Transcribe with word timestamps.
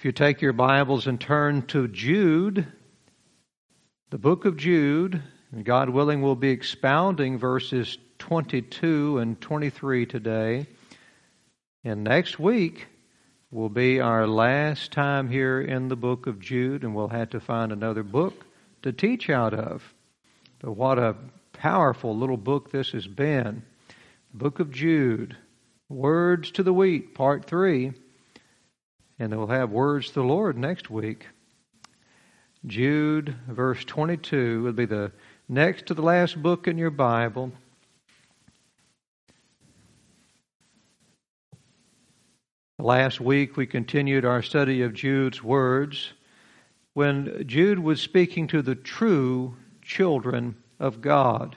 If 0.00 0.06
you 0.06 0.12
take 0.12 0.40
your 0.40 0.54
Bibles 0.54 1.06
and 1.06 1.20
turn 1.20 1.60
to 1.66 1.86
Jude, 1.86 2.66
the 4.08 4.16
book 4.16 4.46
of 4.46 4.56
Jude, 4.56 5.22
God 5.62 5.90
willing, 5.90 6.22
we'll 6.22 6.36
be 6.36 6.48
expounding 6.48 7.38
verses 7.38 7.98
22 8.18 9.18
and 9.18 9.38
23 9.38 10.06
today. 10.06 10.66
And 11.84 12.02
next 12.02 12.38
week 12.38 12.86
will 13.50 13.68
be 13.68 14.00
our 14.00 14.26
last 14.26 14.90
time 14.90 15.28
here 15.28 15.60
in 15.60 15.88
the 15.88 15.96
book 15.96 16.26
of 16.26 16.40
Jude, 16.40 16.82
and 16.82 16.94
we'll 16.94 17.08
have 17.08 17.28
to 17.28 17.38
find 17.40 17.70
another 17.70 18.02
book 18.02 18.46
to 18.82 18.92
teach 18.94 19.28
out 19.28 19.52
of. 19.52 19.82
But 20.60 20.72
what 20.72 20.98
a 20.98 21.14
powerful 21.52 22.16
little 22.16 22.38
book 22.38 22.70
this 22.70 22.92
has 22.92 23.06
been. 23.06 23.62
The 24.32 24.38
book 24.38 24.60
of 24.60 24.70
Jude, 24.70 25.36
Words 25.90 26.52
to 26.52 26.62
the 26.62 26.72
Wheat, 26.72 27.14
Part 27.14 27.44
3. 27.44 27.92
And 29.20 29.36
we'll 29.36 29.48
have 29.48 29.70
words 29.70 30.06
to 30.08 30.14
the 30.14 30.22
Lord 30.22 30.56
next 30.56 30.88
week. 30.88 31.26
Jude, 32.64 33.36
verse 33.46 33.84
22, 33.84 34.62
will 34.62 34.72
be 34.72 34.86
the 34.86 35.12
next 35.46 35.86
to 35.86 35.94
the 35.94 36.00
last 36.00 36.42
book 36.42 36.66
in 36.66 36.78
your 36.78 36.90
Bible. 36.90 37.52
Last 42.78 43.20
week 43.20 43.58
we 43.58 43.66
continued 43.66 44.24
our 44.24 44.40
study 44.40 44.80
of 44.80 44.94
Jude's 44.94 45.42
words 45.42 46.14
when 46.94 47.44
Jude 47.46 47.78
was 47.78 48.00
speaking 48.00 48.46
to 48.46 48.62
the 48.62 48.74
true 48.74 49.54
children 49.82 50.56
of 50.78 51.02
God. 51.02 51.56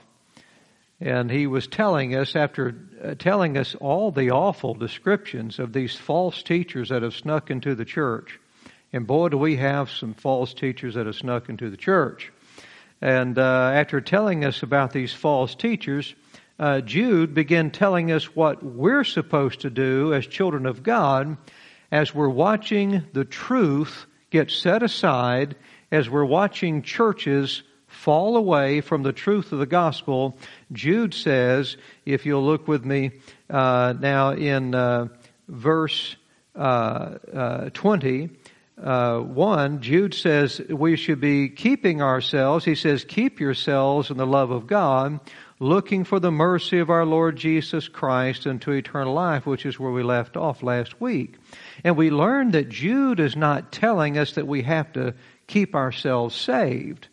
And 1.00 1.30
he 1.30 1.46
was 1.46 1.66
telling 1.66 2.14
us, 2.14 2.36
after 2.36 2.74
uh, 3.04 3.14
telling 3.16 3.58
us 3.58 3.74
all 3.74 4.10
the 4.10 4.30
awful 4.30 4.74
descriptions 4.74 5.58
of 5.58 5.72
these 5.72 5.94
false 5.94 6.42
teachers 6.42 6.88
that 6.88 7.02
have 7.02 7.14
snuck 7.14 7.50
into 7.50 7.74
the 7.74 7.84
church. 7.84 8.40
And 8.92 9.06
boy, 9.06 9.28
do 9.28 9.36
we 9.36 9.56
have 9.56 9.90
some 9.90 10.14
false 10.14 10.54
teachers 10.54 10.94
that 10.94 11.06
have 11.06 11.16
snuck 11.16 11.48
into 11.48 11.68
the 11.68 11.76
church. 11.76 12.32
And 13.02 13.38
uh, 13.38 13.72
after 13.74 14.00
telling 14.00 14.44
us 14.44 14.62
about 14.62 14.92
these 14.92 15.12
false 15.12 15.54
teachers, 15.54 16.14
uh, 16.58 16.80
Jude 16.80 17.34
began 17.34 17.70
telling 17.70 18.10
us 18.10 18.34
what 18.34 18.62
we're 18.62 19.04
supposed 19.04 19.62
to 19.62 19.70
do 19.70 20.14
as 20.14 20.26
children 20.26 20.64
of 20.64 20.82
God 20.82 21.36
as 21.90 22.14
we're 22.14 22.28
watching 22.28 23.04
the 23.12 23.24
truth 23.24 24.06
get 24.30 24.50
set 24.50 24.82
aside, 24.82 25.56
as 25.92 26.08
we're 26.08 26.24
watching 26.24 26.82
churches 26.82 27.62
fall 27.94 28.36
away 28.36 28.80
from 28.80 29.02
the 29.02 29.12
truth 29.12 29.52
of 29.52 29.58
the 29.58 29.66
gospel, 29.66 30.36
Jude 30.72 31.14
says, 31.14 31.76
if 32.04 32.26
you'll 32.26 32.44
look 32.44 32.68
with 32.68 32.84
me 32.84 33.12
uh, 33.48 33.94
now 33.98 34.32
in 34.32 34.74
uh, 34.74 35.08
verse 35.48 36.16
uh, 36.54 37.18
uh 37.32 37.70
20, 37.70 38.30
uh, 38.82 39.18
1, 39.20 39.80
Jude 39.80 40.14
says 40.14 40.60
we 40.68 40.96
should 40.96 41.20
be 41.20 41.48
keeping 41.48 42.02
ourselves. 42.02 42.64
He 42.64 42.74
says, 42.74 43.04
keep 43.04 43.40
yourselves 43.40 44.10
in 44.10 44.16
the 44.16 44.26
love 44.26 44.50
of 44.50 44.66
God, 44.66 45.20
looking 45.60 46.04
for 46.04 46.18
the 46.18 46.32
mercy 46.32 46.80
of 46.80 46.90
our 46.90 47.06
Lord 47.06 47.36
Jesus 47.36 47.88
Christ 47.88 48.46
unto 48.46 48.72
eternal 48.72 49.14
life, 49.14 49.46
which 49.46 49.64
is 49.64 49.78
where 49.78 49.92
we 49.92 50.02
left 50.02 50.36
off 50.36 50.62
last 50.62 51.00
week. 51.00 51.36
And 51.84 51.96
we 51.96 52.10
learned 52.10 52.52
that 52.52 52.68
Jude 52.68 53.20
is 53.20 53.36
not 53.36 53.70
telling 53.70 54.18
us 54.18 54.32
that 54.32 54.48
we 54.48 54.62
have 54.62 54.92
to 54.94 55.14
keep 55.46 55.74
ourselves 55.74 56.34
saved. 56.34 57.08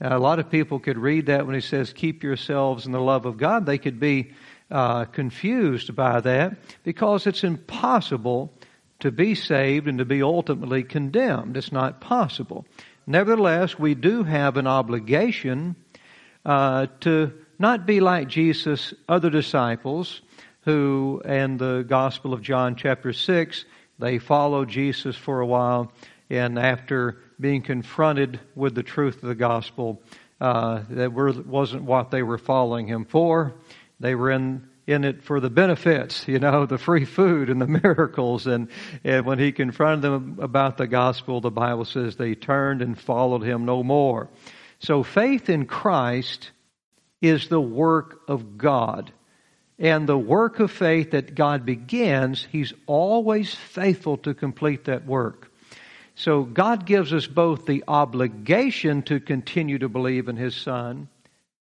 Now, 0.00 0.16
a 0.16 0.18
lot 0.18 0.38
of 0.38 0.50
people 0.50 0.78
could 0.78 0.96
read 0.96 1.26
that 1.26 1.46
when 1.46 1.54
he 1.54 1.60
says, 1.60 1.92
keep 1.92 2.22
yourselves 2.22 2.86
in 2.86 2.92
the 2.92 3.00
love 3.00 3.26
of 3.26 3.36
God. 3.36 3.66
They 3.66 3.78
could 3.78 4.00
be 4.00 4.32
uh, 4.70 5.04
confused 5.06 5.94
by 5.94 6.20
that 6.20 6.56
because 6.84 7.26
it's 7.26 7.44
impossible 7.44 8.52
to 9.00 9.10
be 9.10 9.34
saved 9.34 9.88
and 9.88 9.98
to 9.98 10.04
be 10.04 10.22
ultimately 10.22 10.84
condemned. 10.84 11.56
It's 11.56 11.72
not 11.72 12.00
possible. 12.00 12.66
Nevertheless, 13.06 13.78
we 13.78 13.94
do 13.94 14.22
have 14.22 14.56
an 14.56 14.66
obligation 14.66 15.76
uh, 16.44 16.86
to 17.00 17.32
not 17.58 17.86
be 17.86 18.00
like 18.00 18.28
Jesus' 18.28 18.94
other 19.08 19.28
disciples 19.28 20.22
who, 20.62 21.20
in 21.24 21.56
the 21.56 21.84
Gospel 21.86 22.32
of 22.32 22.42
John, 22.42 22.76
chapter 22.76 23.12
6, 23.12 23.64
they 23.98 24.18
followed 24.18 24.68
Jesus 24.68 25.16
for 25.16 25.40
a 25.40 25.46
while, 25.46 25.92
and 26.30 26.58
after 26.58 27.18
being 27.38 27.62
confronted 27.62 28.40
with 28.54 28.74
the 28.74 28.82
truth 28.82 29.16
of 29.16 29.28
the 29.28 29.34
gospel. 29.34 30.02
Uh, 30.40 30.84
that 30.88 31.12
were, 31.12 31.32
wasn't 31.32 31.82
what 31.82 32.10
they 32.10 32.22
were 32.22 32.38
following 32.38 32.86
him 32.86 33.04
for. 33.04 33.52
They 33.98 34.14
were 34.14 34.30
in 34.30 34.70
in 34.90 35.04
it 35.04 35.22
for 35.22 35.40
the 35.40 35.50
benefits, 35.50 36.24
you 36.28 36.38
know, 36.38 36.66
the 36.66 36.78
free 36.78 37.04
food 37.04 37.48
and 37.48 37.60
the 37.60 37.66
miracles. 37.82 38.46
And, 38.46 38.68
and 39.04 39.24
when 39.24 39.38
he 39.38 39.52
confronted 39.52 40.02
them 40.02 40.38
about 40.40 40.76
the 40.76 40.86
gospel, 40.86 41.40
the 41.40 41.50
Bible 41.50 41.84
says 41.84 42.16
they 42.16 42.34
turned 42.34 42.82
and 42.82 42.98
followed 42.98 43.42
him 43.42 43.64
no 43.64 43.82
more. 43.82 44.28
So 44.80 45.02
faith 45.02 45.48
in 45.48 45.66
Christ 45.66 46.50
is 47.20 47.48
the 47.48 47.60
work 47.60 48.22
of 48.28 48.56
God. 48.58 49.12
And 49.78 50.06
the 50.06 50.18
work 50.18 50.60
of 50.60 50.70
faith 50.70 51.12
that 51.12 51.34
God 51.34 51.64
begins, 51.64 52.46
He's 52.52 52.74
always 52.86 53.54
faithful 53.54 54.18
to 54.18 54.34
complete 54.34 54.84
that 54.84 55.06
work. 55.06 55.49
So 56.20 56.42
God 56.42 56.84
gives 56.84 57.14
us 57.14 57.26
both 57.26 57.64
the 57.64 57.82
obligation 57.88 59.00
to 59.04 59.20
continue 59.20 59.78
to 59.78 59.88
believe 59.88 60.28
in 60.28 60.36
His 60.36 60.54
Son, 60.54 61.08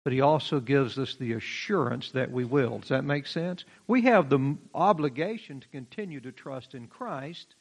but 0.04 0.12
He 0.12 0.20
also 0.20 0.60
gives 0.60 1.00
us 1.00 1.16
the 1.16 1.32
assurance 1.32 2.12
that 2.12 2.30
we 2.30 2.44
will. 2.44 2.78
Does 2.78 2.90
that 2.90 3.02
make 3.02 3.26
sense? 3.26 3.64
We 3.88 4.02
have 4.02 4.30
the 4.30 4.56
obligation 4.72 5.58
to 5.58 5.68
continue 5.70 6.20
to 6.20 6.30
trust 6.30 6.76
in 6.76 6.86
Christ, 6.86 7.56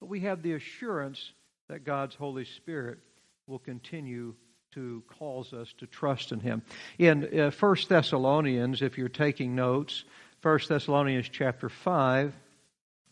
but 0.00 0.08
we 0.08 0.18
have 0.22 0.42
the 0.42 0.54
assurance 0.54 1.30
that 1.68 1.84
God's 1.84 2.16
Holy 2.16 2.44
Spirit 2.44 2.98
will 3.46 3.60
continue 3.60 4.34
to 4.72 5.04
cause 5.20 5.52
us 5.52 5.72
to 5.78 5.86
trust 5.86 6.32
in 6.32 6.40
Him. 6.40 6.62
In 6.98 7.38
uh, 7.38 7.52
1 7.52 7.76
Thessalonians, 7.88 8.82
if 8.82 8.98
you're 8.98 9.08
taking 9.08 9.54
notes, 9.54 10.02
1 10.42 10.58
Thessalonians 10.68 11.28
chapter 11.28 11.68
5, 11.68 12.34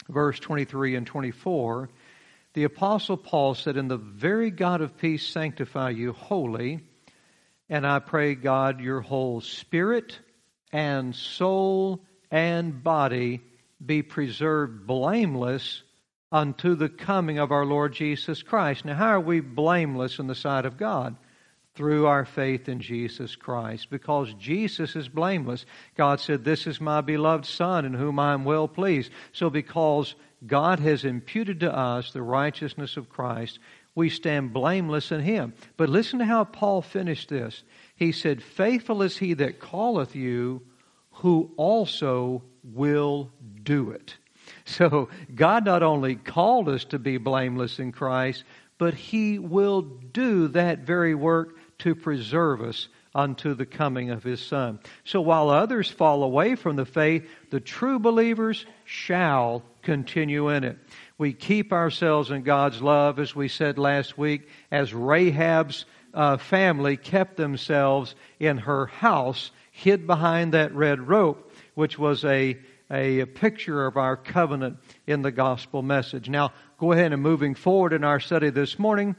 verse 0.09 0.41
23 0.41 0.97
and 0.97 1.07
24, 1.07 1.89
the 2.55 2.65
Apostle 2.65 3.17
Paul 3.17 3.55
said, 3.55 3.77
In 3.77 3.89
the 3.89 3.97
very 3.97 4.51
God 4.51 4.81
of 4.81 4.97
peace 4.97 5.27
sanctify 5.27 5.91
you 5.91 6.13
wholly, 6.13 6.81
and 7.69 7.87
I 7.87 7.99
pray, 7.99 8.37
God, 8.37 8.81
your 8.81 9.01
whole 9.01 9.41
spirit 9.41 10.19
and 10.73 11.15
soul 11.15 12.05
and 12.31 12.83
body 12.83 13.41
be 13.85 14.03
preserved 14.03 14.87
blameless 14.87 15.83
unto 16.31 16.75
the 16.75 16.89
coming 16.89 17.39
of 17.39 17.53
our 17.53 17.65
Lord 17.65 17.93
Jesus 17.93 18.43
Christ. 18.43 18.85
Now, 18.85 18.95
how 18.95 19.09
are 19.09 19.21
we 19.21 19.41
blameless 19.41 20.19
in 20.19 20.27
the 20.27 20.35
sight 20.35 20.65
of 20.65 20.77
God? 20.77 21.17
Through 21.75 22.07
our 22.07 22.25
faith 22.25 22.69
in 22.69 22.81
Jesus 22.81 23.35
Christ. 23.35 23.91
Because 23.91 24.33
Jesus 24.35 24.95
is 24.95 25.09
blameless. 25.09 25.67
God 25.97 26.21
said, 26.21 26.45
This 26.45 26.69
is 26.69 26.81
my 26.81 27.01
beloved 27.01 27.47
Son 27.47 27.85
in 27.85 27.95
whom 27.95 28.21
I 28.21 28.33
am 28.33 28.45
well 28.45 28.69
pleased. 28.69 29.11
So, 29.33 29.51
because 29.51 30.15
God 30.47 30.81
has 30.81 31.05
imputed 31.05 31.61
to 31.61 31.75
us 31.75 32.13
the 32.13 32.23
righteousness 32.23 32.97
of 32.97 33.09
Christ. 33.09 33.59
We 33.95 34.11
stand 34.11 34.53
blameless 34.53 35.13
in 35.13 35.21
Him. 35.21 35.55
But 35.77 35.89
listen 35.89 36.19
to 36.19 36.25
how 36.25 36.45
Paul 36.45 36.83
finished 36.83 37.29
this. 37.29 37.63
He 37.97 38.13
said, 38.13 38.43
Faithful 38.43 39.03
is 39.03 39.17
He 39.17 39.35
that 39.35 39.61
calleth 39.61 40.15
you, 40.17 40.63
who 41.13 41.53
also 41.57 42.43
will 42.63 43.31
do 43.63 43.91
it. 43.91 44.17
So 44.67 45.09
God 45.35 45.65
not 45.65 45.83
only 45.83 46.17
called 46.17 46.69
us 46.69 46.85
to 46.87 46.99
be 46.99 47.17
blameless 47.17 47.79
in 47.79 47.93
Christ, 47.93 48.45
but 48.77 48.95
He 48.95 49.39
will 49.39 49.83
do 49.83 50.49
that 50.49 50.81
very 50.81 51.15
work 51.15 51.57
to 51.79 51.95
preserve 51.95 52.61
us 52.63 52.89
unto 53.15 53.55
the 53.55 53.67
coming 53.67 54.11
of 54.11 54.25
his 54.25 54.41
son. 54.41 54.81
So 55.05 55.21
while 55.21 55.51
others 55.51 55.91
fall 55.91 56.23
away 56.23 56.57
from 56.57 56.77
the 56.77 56.87
faith, 56.87 57.29
the 57.51 57.61
true 57.61 57.99
believers 57.99 58.67
shall 58.85 59.63
continue 59.85 60.49
in 60.49 60.65
it. 60.65 60.79
We 61.19 61.33
keep 61.33 61.73
ourselves 61.73 62.31
in 62.31 62.43
God's 62.43 62.83
love, 62.83 63.21
as 63.21 63.37
we 63.37 63.49
said 63.49 63.79
last 63.79 64.19
week, 64.19 64.49
as 64.71 64.93
Rahab's 64.93 65.85
uh, 66.13 66.37
family 66.39 66.97
kept 66.97 67.37
themselves 67.37 68.15
in 68.41 68.59
her 68.59 68.87
house, 68.87 69.51
hid 69.71 70.07
behind 70.07 70.55
that 70.55 70.75
red 70.75 71.07
rope, 71.07 71.53
which 71.75 71.99
was 71.99 72.25
a, 72.25 72.59
a 72.91 73.25
picture 73.27 73.87
of 73.87 73.97
our 73.97 74.17
covenant 74.17 74.79
in 75.07 75.23
the 75.23 75.33
gospel 75.33 75.83
message. 75.83 76.29
Now, 76.29 76.53
go 76.79 76.93
ahead 76.93 77.13
and 77.13 77.23
moving 77.23 77.55
forward 77.55 77.93
in 77.93 78.05
our 78.05 78.21
study 78.21 78.51
this 78.51 78.79
morning, 78.79 79.17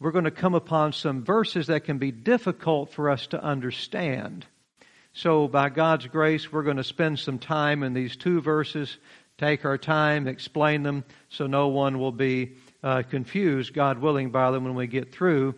we're 0.00 0.12
going 0.12 0.24
to 0.24 0.30
come 0.30 0.54
upon 0.54 0.92
some 0.92 1.24
verses 1.24 1.68
that 1.68 1.84
can 1.84 1.98
be 1.98 2.10
difficult 2.10 2.92
for 2.92 3.10
us 3.10 3.26
to 3.28 3.42
understand. 3.42 4.44
So, 5.16 5.46
by 5.46 5.68
God's 5.68 6.08
grace, 6.08 6.50
we're 6.50 6.64
going 6.64 6.76
to 6.76 6.84
spend 6.84 7.20
some 7.20 7.38
time 7.38 7.84
in 7.84 7.94
these 7.94 8.16
two 8.16 8.40
verses, 8.40 8.98
take 9.38 9.64
our 9.64 9.78
time, 9.78 10.28
explain 10.28 10.82
them, 10.82 11.04
so 11.28 11.46
no 11.46 11.68
one 11.68 11.98
will 11.98 12.12
be 12.12 12.52
uh, 12.82 13.02
confused, 13.02 13.74
God 13.74 13.98
willing, 13.98 14.30
by 14.30 14.50
them 14.50 14.64
when 14.64 14.74
we 14.74 14.86
get 14.86 15.12
through. 15.12 15.54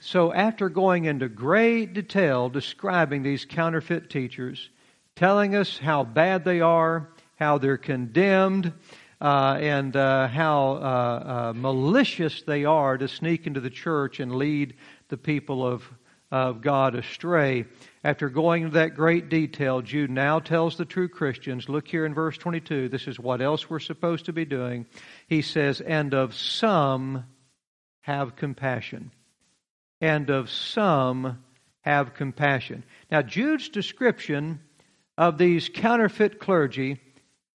So, 0.00 0.32
after 0.32 0.68
going 0.68 1.06
into 1.06 1.28
great 1.28 1.94
detail 1.94 2.48
describing 2.50 3.22
these 3.22 3.44
counterfeit 3.44 4.10
teachers, 4.10 4.68
telling 5.14 5.54
us 5.54 5.78
how 5.78 6.04
bad 6.04 6.44
they 6.44 6.60
are, 6.60 7.08
how 7.36 7.58
they're 7.58 7.78
condemned, 7.78 8.72
uh, 9.20 9.56
and 9.60 9.96
uh, 9.96 10.28
how 10.28 10.72
uh, 10.72 11.50
uh, 11.50 11.52
malicious 11.56 12.42
they 12.42 12.64
are 12.64 12.98
to 12.98 13.08
sneak 13.08 13.46
into 13.46 13.60
the 13.60 13.70
church 13.70 14.20
and 14.20 14.34
lead 14.34 14.74
the 15.08 15.16
people 15.16 15.66
of, 15.66 15.90
of 16.30 16.60
God 16.60 16.94
astray. 16.94 17.64
After 18.06 18.28
going 18.28 18.62
into 18.62 18.74
that 18.74 18.94
great 18.94 19.28
detail, 19.28 19.82
Jude 19.82 20.12
now 20.12 20.38
tells 20.38 20.76
the 20.76 20.84
true 20.84 21.08
Christians, 21.08 21.68
look 21.68 21.88
here 21.88 22.06
in 22.06 22.14
verse 22.14 22.38
22, 22.38 22.88
this 22.88 23.08
is 23.08 23.18
what 23.18 23.42
else 23.42 23.68
we're 23.68 23.80
supposed 23.80 24.26
to 24.26 24.32
be 24.32 24.44
doing. 24.44 24.86
He 25.26 25.42
says, 25.42 25.80
and 25.80 26.14
of 26.14 26.32
some 26.32 27.24
have 28.02 28.36
compassion. 28.36 29.10
And 30.00 30.30
of 30.30 30.50
some 30.50 31.42
have 31.80 32.14
compassion. 32.14 32.84
Now, 33.10 33.22
Jude's 33.22 33.70
description 33.70 34.60
of 35.18 35.36
these 35.36 35.68
counterfeit 35.68 36.38
clergy 36.38 37.00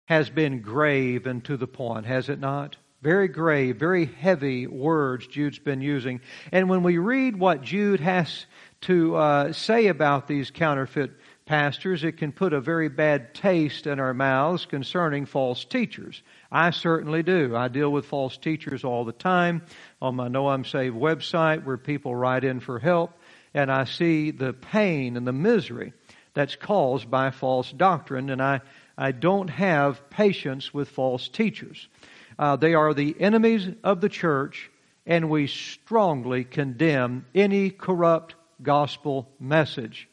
has 0.04 0.30
been 0.30 0.62
grave 0.62 1.26
and 1.26 1.44
to 1.46 1.56
the 1.56 1.66
point, 1.66 2.06
has 2.06 2.28
it 2.28 2.38
not? 2.38 2.76
Very 3.02 3.28
grave, 3.28 3.76
very 3.76 4.06
heavy 4.06 4.66
words 4.66 5.26
Jude's 5.26 5.58
been 5.58 5.80
using. 5.80 6.20
And 6.50 6.68
when 6.68 6.82
we 6.82 6.98
read 6.98 7.38
what 7.38 7.62
Jude 7.62 8.00
has 8.00 8.46
to 8.82 9.16
uh, 9.16 9.52
say 9.52 9.88
about 9.88 10.26
these 10.26 10.50
counterfeit 10.50 11.12
pastors, 11.44 12.04
it 12.04 12.16
can 12.16 12.32
put 12.32 12.52
a 12.52 12.60
very 12.60 12.88
bad 12.88 13.34
taste 13.34 13.86
in 13.86 14.00
our 14.00 14.14
mouths 14.14 14.66
concerning 14.66 15.26
false 15.26 15.64
teachers. 15.64 16.22
I 16.50 16.70
certainly 16.70 17.22
do. 17.22 17.54
I 17.54 17.68
deal 17.68 17.92
with 17.92 18.06
false 18.06 18.36
teachers 18.36 18.82
all 18.82 19.04
the 19.04 19.12
time 19.12 19.62
on 20.00 20.16
my 20.16 20.28
Know 20.28 20.48
I'm 20.48 20.64
Saved 20.64 20.96
website 20.96 21.64
where 21.64 21.76
people 21.76 22.16
write 22.16 22.44
in 22.44 22.60
for 22.60 22.78
help, 22.78 23.12
and 23.54 23.70
I 23.70 23.84
see 23.84 24.30
the 24.30 24.52
pain 24.52 25.16
and 25.16 25.26
the 25.26 25.32
misery 25.32 25.92
that's 26.34 26.56
caused 26.56 27.10
by 27.10 27.30
false 27.30 27.70
doctrine, 27.70 28.30
and 28.30 28.42
I 28.42 28.60
I 28.98 29.12
don't 29.12 29.48
have 29.48 30.08
patience 30.08 30.72
with 30.72 30.88
false 30.88 31.28
teachers. 31.28 31.88
Uh, 32.38 32.56
they 32.56 32.74
are 32.74 32.92
the 32.92 33.16
enemies 33.18 33.68
of 33.82 34.00
the 34.00 34.08
church, 34.08 34.70
and 35.06 35.30
we 35.30 35.46
strongly 35.46 36.44
condemn 36.44 37.24
any 37.34 37.70
corrupt 37.70 38.34
gospel 38.62 39.28
message. 39.38 40.08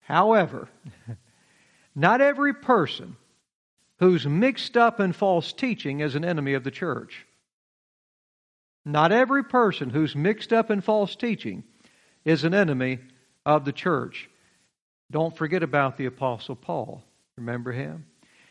However, 0.00 0.68
not 1.94 2.20
every 2.20 2.54
person 2.54 3.16
who's 3.98 4.26
mixed 4.26 4.76
up 4.76 5.00
in 5.00 5.12
false 5.12 5.52
teaching 5.52 6.00
is 6.00 6.14
an 6.14 6.24
enemy 6.24 6.54
of 6.54 6.64
the 6.64 6.70
church. 6.70 7.26
Not 8.84 9.12
every 9.12 9.44
person 9.44 9.90
who's 9.90 10.16
mixed 10.16 10.52
up 10.52 10.70
in 10.70 10.80
false 10.80 11.14
teaching 11.14 11.64
is 12.24 12.44
an 12.44 12.54
enemy 12.54 12.98
of 13.44 13.64
the 13.64 13.72
church. 13.72 14.28
Don't 15.10 15.36
forget 15.36 15.62
about 15.62 15.96
the 15.96 16.06
Apostle 16.06 16.56
Paul. 16.56 17.02
Remember 17.36 17.72
him? 17.72 18.06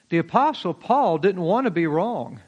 The 0.10 0.18
Apostle 0.20 0.74
Paul 0.74 1.18
didn't 1.18 1.42
want 1.42 1.66
to 1.66 1.72
be 1.72 1.88
wrong. 1.88 2.42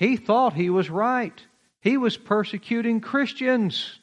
He 0.00 0.16
thought 0.16 0.54
he 0.54 0.70
was 0.70 0.88
right. 0.88 1.38
He 1.82 1.98
was 1.98 2.16
persecuting 2.16 3.02
Christians. 3.02 3.98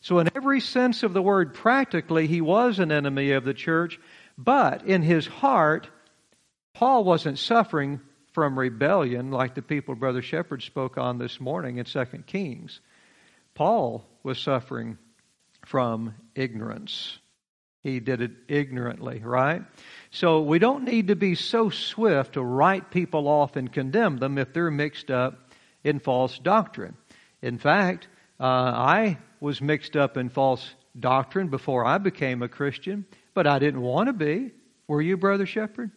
So, 0.00 0.18
in 0.18 0.28
every 0.34 0.60
sense 0.60 1.04
of 1.04 1.12
the 1.12 1.22
word, 1.22 1.54
practically, 1.54 2.26
he 2.26 2.40
was 2.40 2.80
an 2.80 2.90
enemy 2.90 3.30
of 3.30 3.44
the 3.44 3.54
church, 3.54 4.00
but 4.36 4.84
in 4.88 5.02
his 5.02 5.24
heart, 5.24 5.88
Paul 6.74 7.04
wasn't 7.04 7.38
suffering 7.38 8.00
from 8.32 8.58
rebellion 8.58 9.30
like 9.30 9.54
the 9.54 9.62
people 9.62 9.94
Brother 9.94 10.20
Shepherd 10.20 10.64
spoke 10.64 10.98
on 10.98 11.18
this 11.18 11.40
morning 11.40 11.78
in 11.78 11.84
2 11.84 12.04
Kings. 12.26 12.80
Paul 13.54 14.04
was 14.24 14.40
suffering 14.40 14.98
from 15.64 16.14
ignorance. 16.34 17.18
He 17.82 18.00
did 18.00 18.20
it 18.20 18.32
ignorantly, 18.48 19.20
right? 19.24 19.62
So 20.10 20.42
we 20.42 20.58
don't 20.58 20.84
need 20.84 21.08
to 21.08 21.16
be 21.16 21.34
so 21.34 21.70
swift 21.70 22.34
to 22.34 22.42
write 22.42 22.90
people 22.90 23.28
off 23.28 23.56
and 23.56 23.72
condemn 23.72 24.18
them 24.18 24.38
if 24.38 24.52
they're 24.52 24.70
mixed 24.70 25.10
up 25.10 25.52
in 25.84 26.00
false 26.00 26.38
doctrine. 26.38 26.96
In 27.40 27.58
fact, 27.58 28.08
uh, 28.40 28.44
I 28.44 29.18
was 29.40 29.60
mixed 29.60 29.96
up 29.96 30.16
in 30.16 30.28
false 30.28 30.74
doctrine 30.98 31.48
before 31.48 31.84
I 31.84 31.98
became 31.98 32.42
a 32.42 32.48
Christian, 32.48 33.06
but 33.32 33.46
I 33.46 33.58
didn't 33.58 33.82
want 33.82 34.08
to 34.08 34.12
be. 34.12 34.50
Were 34.88 35.02
you, 35.02 35.16
Brother 35.16 35.46
Shepherd? 35.46 35.92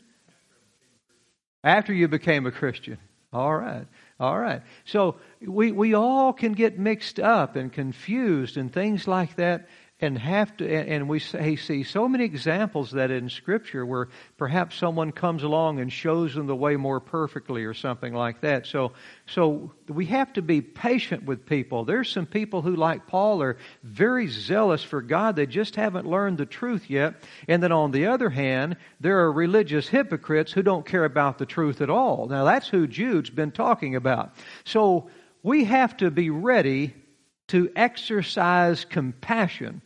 After 1.64 1.94
you 1.94 2.08
became 2.08 2.46
a 2.46 2.52
Christian. 2.52 2.98
All 3.34 3.56
right. 3.56 3.88
All 4.20 4.38
right. 4.38 4.62
So 4.86 5.16
we, 5.42 5.72
we 5.72 5.94
all 5.94 6.34
can 6.34 6.52
get 6.54 6.78
mixed 6.78 7.20
up 7.20 7.56
and 7.56 7.72
confused 7.72 8.58
and 8.58 8.72
things 8.72 9.08
like 9.08 9.36
that 9.38 9.70
and 10.02 10.18
have 10.18 10.58
to 10.58 10.68
and 10.68 11.08
we 11.08 11.20
see 11.20 11.84
so 11.84 12.08
many 12.08 12.26
examples 12.26 12.92
that 12.92 13.12
in 13.12 13.30
scripture 13.30 13.86
where 13.86 14.10
perhaps 14.36 14.76
someone 14.76 15.12
comes 15.12 15.44
along 15.44 15.80
and 15.80 15.94
shows 15.94 16.34
them 16.34 16.48
the 16.48 16.56
way 16.56 16.76
more 16.76 17.00
perfectly 17.00 17.64
or 17.66 17.76
something 17.76 18.14
like 18.14 18.42
that. 18.42 18.66
So 18.66 18.94
so 19.28 19.72
we 19.88 20.08
have 20.08 20.34
to 20.34 20.42
be 20.42 20.62
patient 20.62 21.24
with 21.24 21.46
people. 21.46 21.86
There's 21.86 22.10
some 22.10 22.26
people 22.26 22.64
who 22.64 22.76
like 22.76 23.06
paul 23.06 23.44
are 23.44 23.58
very 23.84 24.28
zealous 24.28 24.84
for 24.84 25.04
god. 25.04 25.36
They 25.36 25.46
just 25.46 25.76
haven't 25.76 26.08
learned 26.08 26.40
the 26.40 26.48
truth 26.48 26.90
yet. 26.90 27.14
And 27.48 27.62
then 27.62 27.72
on 27.72 27.92
the 27.92 28.08
other 28.08 28.32
hand 28.32 28.78
there 29.00 29.20
are 29.20 29.32
religious 29.32 29.88
hypocrites 29.88 30.52
who 30.52 30.64
don't 30.64 30.86
care 30.86 31.06
about 31.06 31.38
the 31.38 31.46
truth 31.46 31.80
at 31.80 31.92
all. 31.92 32.28
Now 32.28 32.44
that's 32.44 32.68
who 32.68 32.88
jude's 32.88 33.30
been 33.30 33.52
talking 33.52 33.96
about. 33.96 34.34
So 34.66 35.12
we 35.44 35.66
have 35.66 35.96
to 35.98 36.10
be 36.10 36.32
ready 36.32 36.96
to 37.50 37.70
exercise 37.76 38.86
compassion 38.86 39.82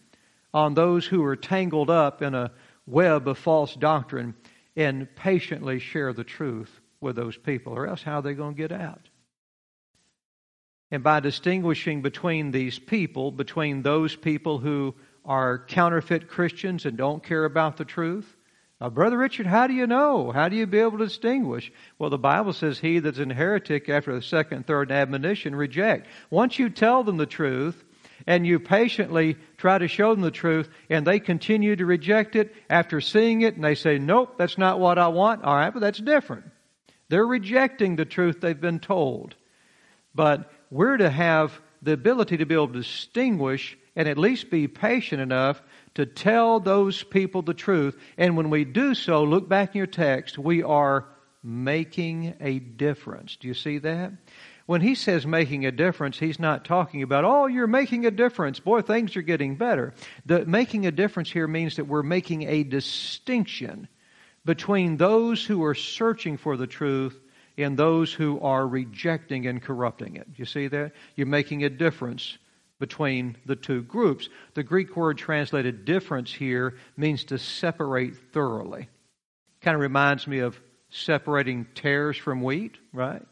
on 0.56 0.74
those 0.74 1.06
who 1.06 1.22
are 1.26 1.36
tangled 1.36 1.90
up 1.90 2.22
in 2.22 2.34
a 2.34 2.50
web 2.88 3.28
of 3.28 3.38
false 3.38 3.76
doctrine 3.76 4.34
and 4.78 5.14
patiently 5.14 5.80
share 5.80 6.14
the 6.14 6.24
truth 6.24 6.80
with 7.02 7.18
those 7.18 7.36
people, 7.36 7.74
or 7.74 7.88
else 7.88 8.02
how 8.02 8.20
are 8.20 8.22
they 8.22 8.34
going 8.34 8.56
to 8.56 8.58
get 8.58 8.72
out? 8.72 9.10
And 10.92 11.04
by 11.04 11.20
distinguishing 11.20 12.02
between 12.02 12.52
these 12.52 12.80
people, 12.80 13.34
between 13.34 13.82
those 13.82 14.16
people 14.16 14.58
who 14.58 14.96
are 15.26 15.60
counterfeit 15.60 16.30
Christians 16.30 16.86
and 16.86 16.96
don't 16.96 17.22
care 17.22 17.44
about 17.44 17.76
the 17.76 17.86
truth, 17.86 18.34
now, 18.82 18.90
Brother 18.90 19.18
Richard, 19.18 19.48
how 19.48 19.68
do 19.68 19.74
you 19.74 19.88
know? 19.88 20.32
How 20.32 20.50
do 20.50 20.58
you 20.58 20.68
be 20.68 20.80
able 20.80 20.98
to 20.98 21.06
distinguish? 21.06 21.72
Well, 21.98 22.10
the 22.10 22.18
Bible 22.18 22.52
says, 22.52 22.78
He 22.78 23.00
that's 23.00 23.20
an 23.20 23.30
heretic 23.30 23.88
after 23.88 24.14
the 24.14 24.22
second, 24.22 24.68
third 24.68 24.92
admonition 24.92 25.56
reject. 25.56 26.08
Once 26.30 26.60
you 26.60 26.70
tell 26.70 27.02
them 27.06 27.16
the 27.16 27.26
truth, 27.26 27.85
and 28.28 28.46
you 28.46 28.60
patiently 28.60 29.38
try 29.58 29.78
to 29.78 29.88
show 29.88 30.14
them 30.14 30.22
the 30.22 30.32
truth 30.32 30.70
and 30.90 31.06
they 31.06 31.20
continue 31.20 31.76
to 31.76 31.86
reject 31.86 32.36
it 32.36 32.54
after 32.70 33.02
seeing 33.02 33.42
it 33.42 33.56
and 33.56 33.64
they 33.64 33.76
say, 33.76 33.98
nope, 33.98 34.36
that's 34.38 34.58
not 34.58 34.80
what 34.80 34.98
I 34.98 35.10
want. 35.10 35.44
All 35.44 35.56
right, 35.56 35.74
but 35.74 35.80
that's 35.80 36.00
different. 36.00 36.46
They're 37.10 37.26
rejecting 37.26 37.96
the 37.96 38.06
truth 38.06 38.42
they've 38.42 38.60
been 38.60 38.80
told. 38.80 39.36
But 40.14 40.52
we're 40.72 40.98
to 40.98 41.10
have 41.10 41.60
the 41.82 41.94
ability 41.94 42.38
to 42.38 42.46
be 42.46 42.56
able 42.56 42.70
to 42.70 42.74
distinguish 42.74 43.78
and 43.96 44.08
at 44.08 44.18
least 44.18 44.50
be 44.50 44.68
patient 44.68 45.22
enough 45.22 45.62
to 45.94 46.06
tell 46.06 46.60
those 46.60 47.04
people 47.04 47.42
the 47.42 47.54
truth. 47.54 47.98
And 48.18 48.36
when 48.36 48.50
we 48.50 48.66
do 48.66 48.96
so, 48.96 49.24
look 49.24 49.48
back 49.48 49.76
in 49.76 49.78
your 49.78 49.88
text, 49.88 50.38
we 50.38 50.64
are 50.64 51.06
making 51.44 52.34
a 52.40 52.60
difference. 52.60 53.38
Do 53.38 53.48
you 53.48 53.54
see 53.54 53.78
that? 53.80 54.14
When 54.66 54.82
he 54.82 54.96
says 54.96 55.28
making 55.28 55.66
a 55.66 55.72
difference, 55.72 56.18
he's 56.18 56.40
not 56.40 56.66
talking 56.66 57.04
about, 57.04 57.24
oh, 57.24 57.46
you're 57.46 57.68
making 57.68 58.06
a 58.06 58.12
difference. 58.12 58.60
Boy, 58.60 58.82
things 58.82 59.16
are 59.16 59.22
getting 59.22 59.58
better. 59.58 59.94
The 60.26 60.46
making 60.46 60.88
a 60.88 60.92
difference 60.92 61.30
here 61.30 61.48
means 61.48 61.76
that 61.76 61.86
we're 61.86 62.02
making 62.02 62.44
a 62.44 62.64
distinction 62.64 63.88
between 64.44 64.98
those 64.98 65.46
who 65.46 65.64
are 65.64 65.76
searching 65.76 66.38
for 66.38 66.58
the 66.58 66.68
truth 66.68 67.20
and 67.58 67.78
those 67.78 68.12
who 68.12 68.40
are 68.42 68.68
rejecting 68.68 69.46
and 69.48 69.62
corrupting 69.62 70.16
it. 70.16 70.28
You 70.36 70.46
see 70.46 70.68
that? 70.68 70.94
You're 71.16 71.28
making 71.28 71.64
a 71.64 71.70
difference 71.70 72.38
between 72.80 73.38
the 73.46 73.56
two 73.56 73.84
groups. 73.84 74.30
The 74.56 74.64
Greek 74.64 74.96
word 74.98 75.18
translated 75.18 75.86
difference 75.86 76.34
here 76.34 76.76
means 76.98 77.24
to 77.26 77.38
separate 77.38 78.18
thoroughly. 78.34 78.90
Kind 79.62 79.76
of 79.76 79.82
reminds 79.82 80.28
me 80.28 80.40
of 80.40 80.60
separating 80.90 81.68
tares 81.76 82.18
from 82.18 82.42
wheat, 82.42 82.78
right? 82.92 83.26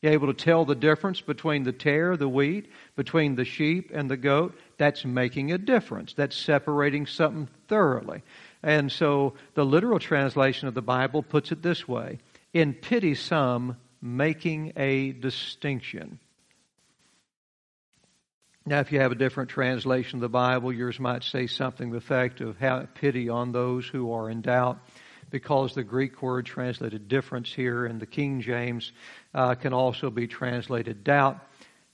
You're 0.00 0.12
able 0.12 0.28
to 0.28 0.34
tell 0.34 0.64
the 0.64 0.76
difference 0.76 1.20
between 1.20 1.64
the 1.64 1.72
tare, 1.72 2.16
the 2.16 2.28
wheat, 2.28 2.70
between 2.94 3.34
the 3.34 3.44
sheep 3.44 3.90
and 3.92 4.08
the 4.08 4.16
goat. 4.16 4.56
That's 4.76 5.04
making 5.04 5.50
a 5.52 5.58
difference. 5.58 6.14
That's 6.14 6.36
separating 6.36 7.06
something 7.06 7.48
thoroughly. 7.66 8.22
And 8.62 8.92
so 8.92 9.34
the 9.54 9.64
literal 9.64 9.98
translation 9.98 10.68
of 10.68 10.74
the 10.74 10.82
Bible 10.82 11.22
puts 11.22 11.50
it 11.50 11.62
this 11.62 11.88
way 11.88 12.18
In 12.52 12.74
pity, 12.74 13.14
some 13.14 13.76
making 14.00 14.72
a 14.76 15.12
distinction. 15.12 16.20
Now, 18.64 18.80
if 18.80 18.92
you 18.92 19.00
have 19.00 19.12
a 19.12 19.16
different 19.16 19.48
translation 19.48 20.18
of 20.18 20.20
the 20.20 20.28
Bible, 20.28 20.72
yours 20.72 21.00
might 21.00 21.24
say 21.24 21.46
something 21.46 21.88
to 21.88 21.92
the 21.92 21.98
effect 21.98 22.40
of 22.42 22.58
have 22.58 22.94
pity 22.94 23.30
on 23.30 23.50
those 23.50 23.88
who 23.88 24.12
are 24.12 24.28
in 24.28 24.42
doubt 24.42 24.78
because 25.30 25.74
the 25.74 25.84
Greek 25.84 26.22
word 26.22 26.46
translated 26.46 27.08
difference 27.08 27.52
here 27.52 27.86
in 27.86 27.98
the 27.98 28.06
King 28.06 28.40
James 28.40 28.92
uh, 29.34 29.54
can 29.54 29.72
also 29.72 30.10
be 30.10 30.26
translated 30.26 31.04
doubt. 31.04 31.38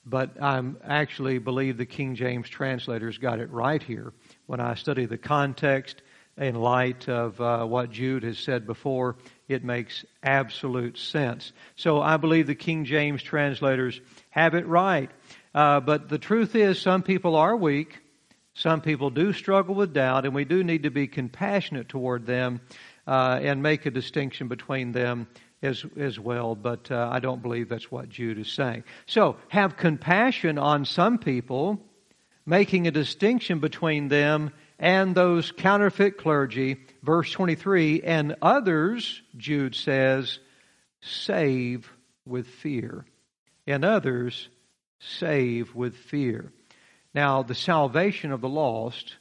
But 0.05 0.41
I 0.41 0.61
actually 0.83 1.39
believe 1.39 1.77
the 1.77 1.85
King 1.85 2.15
James 2.15 2.47
translators 2.47 3.17
got 3.17 3.39
it 3.39 3.49
right 3.51 3.81
here. 3.81 4.13
When 4.45 4.59
I 4.59 4.75
study 4.75 5.05
the 5.05 5.17
context, 5.17 6.01
in 6.37 6.55
light 6.55 7.07
of 7.07 7.39
uh, 7.39 7.65
what 7.65 7.91
Jude 7.91 8.23
has 8.23 8.37
said 8.37 8.65
before, 8.65 9.15
it 9.47 9.63
makes 9.63 10.03
absolute 10.21 10.97
sense. 10.97 11.53
So 11.75 12.01
I 12.01 12.17
believe 12.17 12.47
the 12.47 12.55
King 12.55 12.85
James 12.85 13.23
translators 13.23 14.01
have 14.31 14.53
it 14.53 14.67
right. 14.67 15.09
Uh, 15.53 15.79
but 15.79 16.09
the 16.09 16.17
truth 16.17 16.55
is, 16.55 16.79
some 16.79 17.03
people 17.03 17.35
are 17.35 17.55
weak. 17.55 17.99
Some 18.53 18.81
people 18.81 19.09
do 19.09 19.33
struggle 19.33 19.75
with 19.75 19.93
doubt, 19.93 20.25
and 20.25 20.33
we 20.33 20.45
do 20.45 20.63
need 20.63 20.83
to 20.83 20.91
be 20.91 21.07
compassionate 21.07 21.89
toward 21.89 22.25
them 22.25 22.61
uh, 23.07 23.39
and 23.41 23.61
make 23.61 23.85
a 23.85 23.91
distinction 23.91 24.47
between 24.47 24.91
them 24.91 25.27
as, 25.61 25.85
as 25.97 26.19
well. 26.19 26.55
But 26.55 26.89
uh, 26.91 27.09
I 27.11 27.19
don't 27.19 27.41
believe 27.41 27.69
that's 27.69 27.91
what 27.91 28.09
Jude 28.09 28.39
is 28.39 28.51
saying. 28.51 28.83
So 29.05 29.37
have 29.49 29.77
compassion 29.77 30.57
on 30.57 30.85
some 30.85 31.17
people, 31.17 31.79
making 32.45 32.87
a 32.87 32.91
distinction 32.91 33.59
between 33.59 34.07
them 34.07 34.51
and 34.79 35.15
those 35.15 35.51
counterfeit 35.51 36.17
clergy. 36.17 36.77
Verse 37.03 37.31
23, 37.31 38.01
and 38.01 38.35
others, 38.41 39.21
Jude 39.37 39.75
says, 39.75 40.39
save 41.01 41.89
with 42.25 42.47
fear. 42.47 43.05
And 43.67 43.83
others, 43.83 44.49
save 44.99 45.73
with 45.73 45.95
fear. 45.95 46.51
Now, 47.13 47.43
the 47.43 47.55
salvation 47.55 48.31
of 48.31 48.41
the 48.41 48.49
lost 48.49 49.15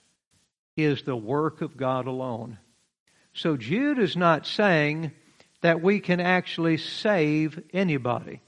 is 0.76 1.02
the 1.02 1.16
work 1.16 1.62
of 1.62 1.76
God 1.76 2.06
alone. 2.06 2.58
So 3.34 3.56
Jude 3.56 3.98
is 3.98 4.16
not 4.16 4.46
saying 4.46 5.10
that 5.60 5.82
we 5.82 5.98
can 5.98 6.20
actually 6.20 6.76
save 6.76 7.60
anybody. 7.72 8.40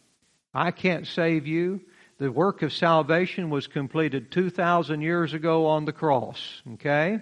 I 0.54 0.70
can't 0.70 1.06
save 1.06 1.46
you. 1.46 1.80
The 2.18 2.30
work 2.30 2.62
of 2.62 2.72
salvation 2.72 3.50
was 3.50 3.66
completed 3.66 4.30
2,000 4.30 5.02
years 5.02 5.34
ago 5.34 5.66
on 5.66 5.84
the 5.84 5.92
cross, 5.92 6.62
okay? 6.74 7.18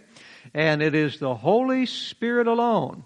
And 0.53 0.83
it 0.83 0.95
is 0.95 1.19
the 1.19 1.35
Holy 1.35 1.87
Spirit 1.87 2.47
alone 2.47 3.03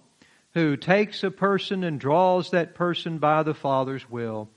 who 0.55 0.77
takes 0.77 1.23
a 1.23 1.31
person 1.31 1.85
and 1.85 2.01
draws 2.01 2.51
that 2.51 2.75
person 2.75 3.19
by 3.19 3.43
the 3.45 3.55
Father's 3.55 4.11
will 4.11 4.51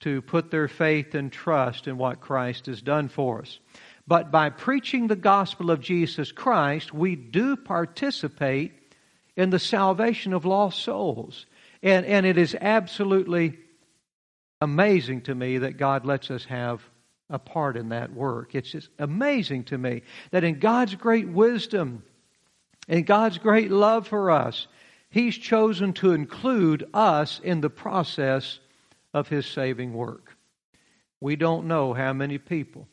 to 0.00 0.20
put 0.20 0.50
their 0.50 0.68
faith 0.68 1.14
and 1.14 1.30
trust 1.32 1.86
in 1.86 1.96
what 1.96 2.20
Christ 2.20 2.66
has 2.66 2.82
done 2.82 3.08
for 3.08 3.42
us. 3.42 3.60
But 4.06 4.30
by 4.30 4.50
preaching 4.50 5.06
the 5.06 5.16
gospel 5.16 5.70
of 5.70 5.80
Jesus 5.80 6.32
Christ, 6.32 6.92
we 6.92 7.14
do 7.14 7.56
participate 7.56 8.83
in 9.36 9.50
the 9.50 9.58
salvation 9.58 10.32
of 10.32 10.44
lost 10.44 10.82
souls. 10.82 11.46
And, 11.82 12.06
and 12.06 12.24
it 12.24 12.38
is 12.38 12.56
absolutely 12.60 13.58
amazing 14.60 15.22
to 15.22 15.34
me 15.34 15.58
that 15.58 15.76
God 15.76 16.06
lets 16.06 16.30
us 16.30 16.44
have 16.46 16.82
a 17.30 17.38
part 17.38 17.76
in 17.76 17.90
that 17.90 18.12
work. 18.12 18.54
It's 18.54 18.70
just 18.70 18.90
amazing 18.98 19.64
to 19.64 19.78
me 19.78 20.02
that 20.30 20.44
in 20.44 20.58
God's 20.58 20.94
great 20.94 21.28
wisdom 21.28 22.02
and 22.88 23.06
God's 23.06 23.38
great 23.38 23.70
love 23.70 24.06
for 24.08 24.30
us, 24.30 24.66
He's 25.10 25.36
chosen 25.36 25.92
to 25.94 26.12
include 26.12 26.88
us 26.92 27.40
in 27.42 27.60
the 27.60 27.70
process 27.70 28.58
of 29.12 29.28
His 29.28 29.46
saving 29.46 29.94
work. 29.94 30.36
We 31.20 31.36
don't 31.36 31.66
know 31.66 31.94
how 31.94 32.12
many 32.12 32.38
people. 32.38 32.88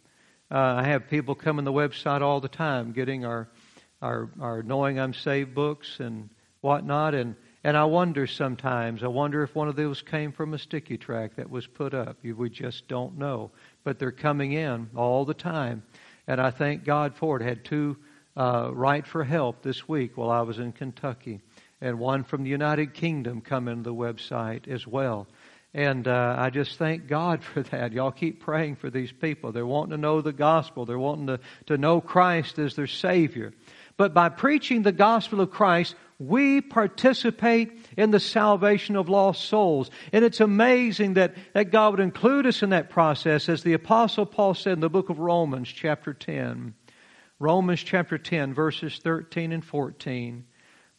Uh, 0.49 0.75
I 0.77 0.83
have 0.83 1.09
people 1.09 1.35
come 1.35 1.57
on 1.57 1.65
the 1.65 1.73
website 1.73 2.21
all 2.21 2.39
the 2.39 2.47
time 2.47 2.91
getting 2.91 3.25
our, 3.25 3.49
our, 4.01 4.29
our 4.39 4.63
Knowing 4.63 4.99
I'm 4.99 5.13
Saved 5.13 5.53
books 5.53 5.99
and 5.99 6.29
whatnot, 6.61 7.15
and 7.15 7.35
and 7.63 7.77
I 7.77 7.83
wonder 7.83 8.25
sometimes, 8.25 9.03
I 9.03 9.07
wonder 9.07 9.43
if 9.43 9.53
one 9.53 9.67
of 9.67 9.75
those 9.75 10.01
came 10.01 10.31
from 10.31 10.55
a 10.55 10.57
sticky 10.57 10.97
tract 10.97 11.35
that 11.35 11.51
was 11.51 11.67
put 11.67 11.93
up. 11.93 12.17
We 12.23 12.49
just 12.49 12.87
don't 12.87 13.19
know. 13.19 13.51
But 13.83 13.99
they're 13.99 14.11
coming 14.11 14.53
in 14.53 14.89
all 14.95 15.25
the 15.25 15.35
time. 15.35 15.83
And 16.27 16.41
I 16.41 16.49
thank 16.49 16.85
God 16.85 17.15
for 17.15 17.37
it. 17.37 17.43
I 17.43 17.49
had 17.49 17.63
two 17.63 17.97
uh, 18.35 18.71
write 18.73 19.05
for 19.05 19.23
help 19.23 19.61
this 19.61 19.87
week 19.87 20.17
while 20.17 20.31
I 20.31 20.41
was 20.41 20.57
in 20.57 20.71
Kentucky, 20.71 21.41
and 21.81 21.99
one 21.99 22.23
from 22.23 22.43
the 22.43 22.49
United 22.49 22.93
Kingdom 22.93 23.41
come 23.41 23.67
into 23.67 23.83
the 23.83 23.93
website 23.93 24.67
as 24.67 24.87
well. 24.87 25.27
And 25.73 26.07
uh, 26.07 26.35
I 26.37 26.49
just 26.49 26.77
thank 26.77 27.07
God 27.07 27.43
for 27.53 27.61
that. 27.63 27.91
Y'all 27.91 28.11
keep 28.11 28.41
praying 28.41 28.77
for 28.77 28.89
these 28.89 29.11
people. 29.11 29.51
They're 29.51 29.65
wanting 29.65 29.91
to 29.91 29.97
know 29.97 30.21
the 30.21 30.33
gospel. 30.33 30.85
They're 30.85 30.97
wanting 30.97 31.27
to, 31.27 31.39
to 31.67 31.77
know 31.77 32.01
Christ 32.01 32.57
as 32.57 32.75
their 32.75 32.87
Savior. 32.87 33.53
But 33.97 34.13
by 34.13 34.29
preaching 34.29 34.83
the 34.83 34.91
gospel 34.91 35.41
of 35.41 35.51
Christ, 35.51 35.95
we 36.19 36.61
participate 36.61 37.71
in 37.97 38.11
the 38.11 38.19
salvation 38.19 38.95
of 38.95 39.09
lost 39.09 39.45
souls. 39.45 39.89
And 40.13 40.23
it's 40.23 40.39
amazing 40.39 41.15
that, 41.15 41.35
that 41.53 41.71
God 41.71 41.91
would 41.91 41.99
include 41.99 42.45
us 42.45 42.61
in 42.61 42.69
that 42.69 42.89
process, 42.89 43.49
as 43.49 43.63
the 43.63 43.73
Apostle 43.73 44.25
Paul 44.25 44.53
said 44.53 44.73
in 44.73 44.79
the 44.81 44.89
book 44.89 45.09
of 45.09 45.19
Romans, 45.19 45.67
chapter 45.67 46.13
10. 46.13 46.75
Romans 47.39 47.81
chapter 47.81 48.19
10, 48.19 48.53
verses 48.53 48.99
13 49.03 49.51
and 49.51 49.65
14. 49.65 50.45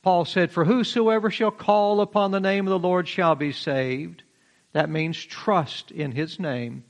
Paul 0.02 0.24
said, 0.24 0.50
For 0.50 0.64
whosoever 0.64 1.30
shall 1.30 1.52
call 1.52 2.00
upon 2.00 2.32
the 2.32 2.40
name 2.40 2.66
of 2.66 2.72
the 2.72 2.78
Lord 2.78 3.06
shall 3.06 3.36
be 3.36 3.52
saved. 3.52 4.24
That 4.72 4.90
means 4.90 5.24
trust 5.24 5.92
in 5.92 6.10
his 6.10 6.40
name. 6.40 6.82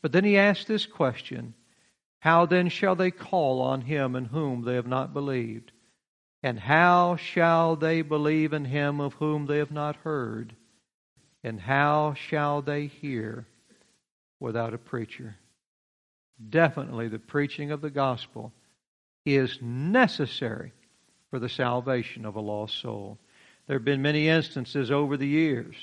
But 0.00 0.12
then 0.12 0.24
he 0.24 0.38
asked 0.38 0.66
this 0.66 0.86
question 0.86 1.52
How 2.20 2.46
then 2.46 2.68
shall 2.68 2.96
they 2.96 3.10
call 3.10 3.60
on 3.60 3.82
him 3.82 4.16
in 4.16 4.26
whom 4.26 4.62
they 4.62 4.74
have 4.74 4.86
not 4.86 5.12
believed? 5.12 5.72
And 6.42 6.58
how 6.58 7.16
shall 7.16 7.76
they 7.76 8.02
believe 8.02 8.52
in 8.52 8.64
him 8.64 9.00
of 9.00 9.14
whom 9.14 9.46
they 9.46 9.58
have 9.58 9.70
not 9.70 9.96
heard? 9.96 10.54
And 11.42 11.60
how 11.60 12.14
shall 12.14 12.62
they 12.62 12.86
hear 12.86 13.46
without 14.40 14.74
a 14.74 14.78
preacher? 14.78 15.36
Definitely, 16.48 17.08
the 17.08 17.18
preaching 17.18 17.70
of 17.70 17.80
the 17.80 17.90
gospel 17.90 18.52
is 19.24 19.58
necessary 19.60 20.72
for 21.30 21.38
the 21.38 21.48
salvation 21.48 22.24
of 22.24 22.36
a 22.36 22.40
lost 22.40 22.80
soul. 22.80 23.18
There 23.66 23.76
have 23.76 23.84
been 23.84 24.02
many 24.02 24.28
instances 24.28 24.90
over 24.90 25.16
the 25.16 25.26
years 25.26 25.76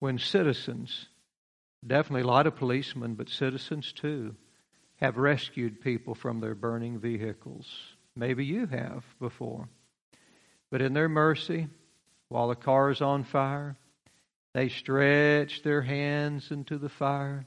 when 0.00 0.18
citizens, 0.18 1.06
definitely 1.86 2.22
a 2.22 2.26
lot 2.26 2.46
of 2.46 2.56
policemen, 2.56 3.14
but 3.14 3.28
citizens 3.28 3.92
too, 3.92 4.34
have 4.96 5.16
rescued 5.16 5.80
people 5.80 6.14
from 6.14 6.40
their 6.40 6.54
burning 6.54 6.98
vehicles 6.98 7.94
Maybe 8.16 8.44
you 8.44 8.66
have 8.66 9.04
before. 9.20 9.68
But 10.70 10.82
in 10.82 10.92
their 10.92 11.08
mercy, 11.08 11.68
while 12.28 12.48
the 12.48 12.54
car 12.54 12.90
is 12.90 13.00
on 13.00 13.24
fire, 13.24 13.76
they 14.52 14.68
stretch 14.68 15.62
their 15.62 15.82
hands 15.82 16.50
into 16.50 16.78
the 16.78 16.88
fire. 16.88 17.44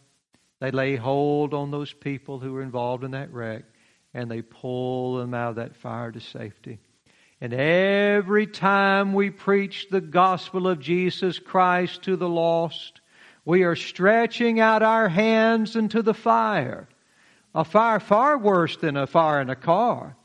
They 0.60 0.72
lay 0.72 0.96
hold 0.96 1.54
on 1.54 1.72
those 1.72 1.94
people 1.94 2.40
who 2.40 2.54
were 2.54 2.62
involved 2.62 3.04
in 3.04 3.12
that 3.12 3.32
wreck 3.32 3.64
and 4.14 4.30
they 4.30 4.42
pull 4.42 5.18
them 5.18 5.34
out 5.34 5.52
of 5.52 5.56
that 5.58 5.76
fire 5.76 6.12
to 6.12 6.20
safety. 6.20 6.80
And 7.40 7.54
every 7.54 8.48
time 8.48 9.14
we 9.14 9.30
preach 9.30 9.88
the 9.90 10.02
gospel 10.02 10.68
of 10.68 10.80
Jesus 10.80 11.38
Christ 11.38 12.04
to 12.04 12.16
the 12.16 12.28
lost, 12.28 13.00
we 13.46 13.64
are 13.64 13.76
stretching 13.76 14.60
out 14.60 14.82
our 14.82 15.08
hands 15.08 15.76
into 15.76 16.02
the 16.02 16.16
fire. 16.16 16.90
A 17.56 17.64
fire 17.64 18.00
far 18.00 18.38
worse 18.38 18.78
than 18.78 18.98
a 18.98 19.08
fire 19.08 19.42
in 19.42 19.50
a 19.50 19.56
car 19.56 20.16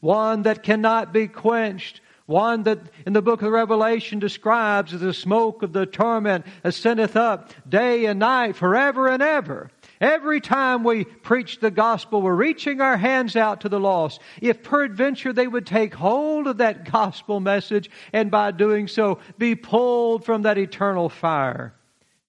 one 0.00 0.42
that 0.42 0.62
cannot 0.62 1.12
be 1.12 1.28
quenched, 1.28 2.00
one 2.26 2.62
that 2.62 2.78
in 3.06 3.12
the 3.12 3.22
book 3.22 3.42
of 3.42 3.52
Revelation 3.52 4.18
describes 4.18 4.94
as 4.94 5.00
the 5.00 5.12
smoke 5.12 5.62
of 5.62 5.72
the 5.72 5.84
torment 5.84 6.46
ascendeth 6.64 7.16
up 7.16 7.52
day 7.68 8.06
and 8.06 8.18
night 8.20 8.56
forever 8.56 9.08
and 9.08 9.22
ever. 9.22 9.70
Every 10.00 10.40
time 10.40 10.82
we 10.82 11.04
preach 11.04 11.60
the 11.60 11.70
gospel, 11.70 12.22
we're 12.22 12.34
reaching 12.34 12.80
our 12.80 12.96
hands 12.96 13.36
out 13.36 13.60
to 13.62 13.68
the 13.68 13.80
lost. 13.80 14.20
If 14.40 14.62
peradventure 14.62 15.32
they 15.32 15.46
would 15.46 15.66
take 15.66 15.92
hold 15.92 16.46
of 16.46 16.58
that 16.58 16.90
gospel 16.90 17.40
message 17.40 17.90
and 18.12 18.30
by 18.30 18.52
doing 18.52 18.88
so 18.88 19.18
be 19.36 19.54
pulled 19.54 20.24
from 20.24 20.42
that 20.42 20.56
eternal 20.56 21.10
fire 21.10 21.74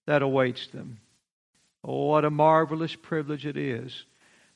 that 0.08 0.22
awaits 0.22 0.68
them. 0.68 1.00
Oh, 1.86 2.08
what 2.08 2.26
a 2.26 2.30
marvelous 2.30 2.96
privilege 2.96 3.46
it 3.46 3.56
is 3.56 4.06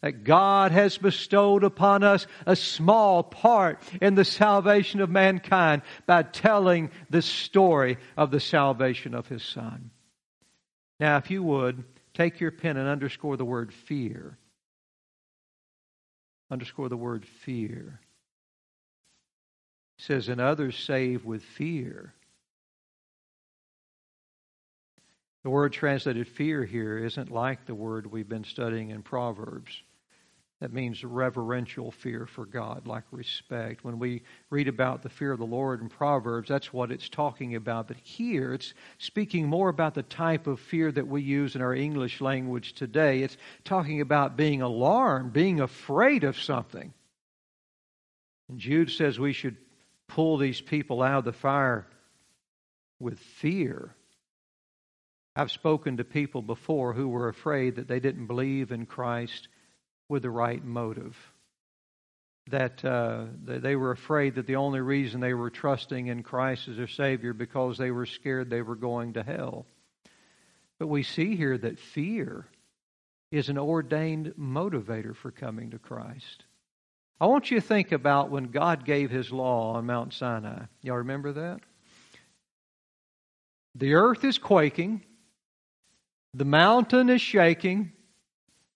that 0.05 0.23
God 0.23 0.71
has 0.71 0.99
bestowed 0.99 1.63
upon 1.63 2.03
us 2.03 2.27
a 2.45 2.55
small 2.55 3.23
part 3.23 3.81
in 3.99 4.13
the 4.13 4.23
salvation 4.23 5.01
of 5.01 5.09
mankind 5.09 5.81
by 6.05 6.21
telling 6.21 6.91
the 7.09 7.23
story 7.23 7.97
of 8.15 8.29
the 8.29 8.39
salvation 8.39 9.15
of 9.15 9.27
His 9.27 9.41
Son. 9.41 9.89
Now, 10.99 11.17
if 11.17 11.31
you 11.31 11.41
would, 11.41 11.83
take 12.13 12.39
your 12.39 12.51
pen 12.51 12.77
and 12.77 12.87
underscore 12.87 13.35
the 13.35 13.45
word 13.45 13.73
fear. 13.73 14.37
Underscore 16.51 16.89
the 16.89 16.95
word 16.95 17.25
fear. 17.25 17.99
It 19.97 20.03
says, 20.03 20.29
and 20.29 20.39
others 20.39 20.77
save 20.77 21.25
with 21.25 21.41
fear. 21.41 22.13
The 25.41 25.49
word 25.49 25.73
translated 25.73 26.27
fear 26.27 26.63
here 26.63 26.99
isn't 26.99 27.31
like 27.31 27.65
the 27.65 27.73
word 27.73 28.11
we've 28.11 28.29
been 28.29 28.43
studying 28.43 28.91
in 28.91 29.01
Proverbs. 29.01 29.81
That 30.65 30.73
means 30.73 31.03
reverential 31.03 31.91
fear 31.91 32.25
for 32.25 32.47
God, 32.47 32.87
like 32.87 33.03
respect. 33.11 33.83
When 33.83 33.99
we 33.99 34.23
read 34.49 34.67
about 34.67 35.03
the 35.03 35.09
fear 35.09 35.31
of 35.31 35.37
the 35.37 35.45
Lord 35.45 35.79
in 35.79 35.89
Proverbs, 35.89 36.49
that's 36.49 36.73
what 36.73 36.91
it's 36.91 37.07
talking 37.07 37.53
about. 37.53 37.87
But 37.87 37.97
here, 37.97 38.51
it's 38.51 38.73
speaking 38.97 39.45
more 39.45 39.69
about 39.69 39.93
the 39.93 40.01
type 40.01 40.47
of 40.47 40.59
fear 40.59 40.91
that 40.91 41.07
we 41.07 41.21
use 41.21 41.55
in 41.55 41.61
our 41.61 41.75
English 41.75 42.19
language 42.19 42.73
today. 42.73 43.21
It's 43.21 43.37
talking 43.63 44.01
about 44.01 44.37
being 44.37 44.63
alarmed, 44.63 45.33
being 45.33 45.59
afraid 45.59 46.23
of 46.23 46.41
something. 46.41 46.91
And 48.49 48.57
Jude 48.57 48.89
says 48.89 49.19
we 49.19 49.33
should 49.33 49.57
pull 50.07 50.37
these 50.37 50.61
people 50.61 51.03
out 51.03 51.19
of 51.19 51.25
the 51.25 51.31
fire 51.31 51.85
with 52.99 53.19
fear. 53.19 53.93
I've 55.35 55.51
spoken 55.51 55.97
to 55.97 56.03
people 56.03 56.41
before 56.41 56.93
who 56.93 57.07
were 57.07 57.29
afraid 57.29 57.75
that 57.75 57.87
they 57.87 57.99
didn't 57.99 58.25
believe 58.25 58.71
in 58.71 58.87
Christ 58.87 59.47
with 60.09 60.23
the 60.23 60.29
right 60.29 60.63
motive. 60.63 61.17
That 62.49 62.85
uh, 62.85 63.25
they 63.43 63.75
were 63.75 63.91
afraid 63.91 64.35
that 64.35 64.45
the 64.45 64.57
only 64.57 64.79
reason 64.79 65.19
they 65.19 65.33
were 65.33 65.49
trusting 65.49 66.07
in 66.07 66.21
Christ 66.21 66.67
as 66.67 66.77
their 66.77 66.87
Savior 66.87 67.33
because 67.33 67.77
they 67.77 67.89
were 67.89 68.05
scared 68.05 68.49
they 68.49 68.61
were 68.61 68.75
going 68.75 69.13
to 69.13 69.23
hell. 69.23 69.65
But 70.77 70.87
we 70.87 71.03
see 71.03 71.35
here 71.35 71.57
that 71.57 71.79
fear 71.79 72.45
is 73.31 73.49
an 73.49 73.57
ordained 73.57 74.33
motivator 74.39 75.15
for 75.15 75.31
coming 75.31 75.71
to 75.71 75.79
Christ. 75.79 76.43
I 77.19 77.27
want 77.27 77.49
you 77.49 77.59
to 77.59 77.65
think 77.65 77.91
about 77.91 78.29
when 78.29 78.45
God 78.45 78.85
gave 78.85 79.09
His 79.09 79.31
law 79.31 79.73
on 79.73 79.85
Mount 79.85 80.13
Sinai. 80.13 80.65
Y'all 80.81 80.97
remember 80.97 81.31
that? 81.33 81.61
The 83.75 83.95
earth 83.95 84.23
is 84.23 84.37
quaking, 84.37 85.03
the 86.33 86.45
mountain 86.45 87.09
is 87.09 87.21
shaking, 87.21 87.91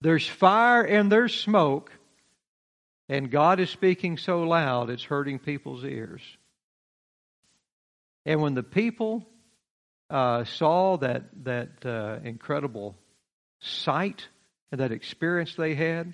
there's 0.02 0.28
fire 0.28 0.84
and 0.84 1.12
there's 1.12 1.36
smoke, 1.36 1.92
and 3.08 3.30
God 3.30 3.60
is 3.60 3.70
speaking 3.70 4.18
so 4.18 4.44
loud 4.44 4.90
it's 4.90 5.04
hurting 5.04 5.40
people's 5.40 5.84
ears. 5.84 6.22
And 8.26 8.42
when 8.42 8.54
the 8.54 8.64
people 8.64 9.26
uh, 10.10 10.44
saw 10.46 10.98
that 10.98 11.24
that 11.44 11.86
uh, 11.86 12.20
incredible 12.24 12.96
sight 13.60 14.28
and 14.72 14.82
that 14.82 14.92
experience 14.92 15.56
they 15.56 15.76
had, 15.76 16.14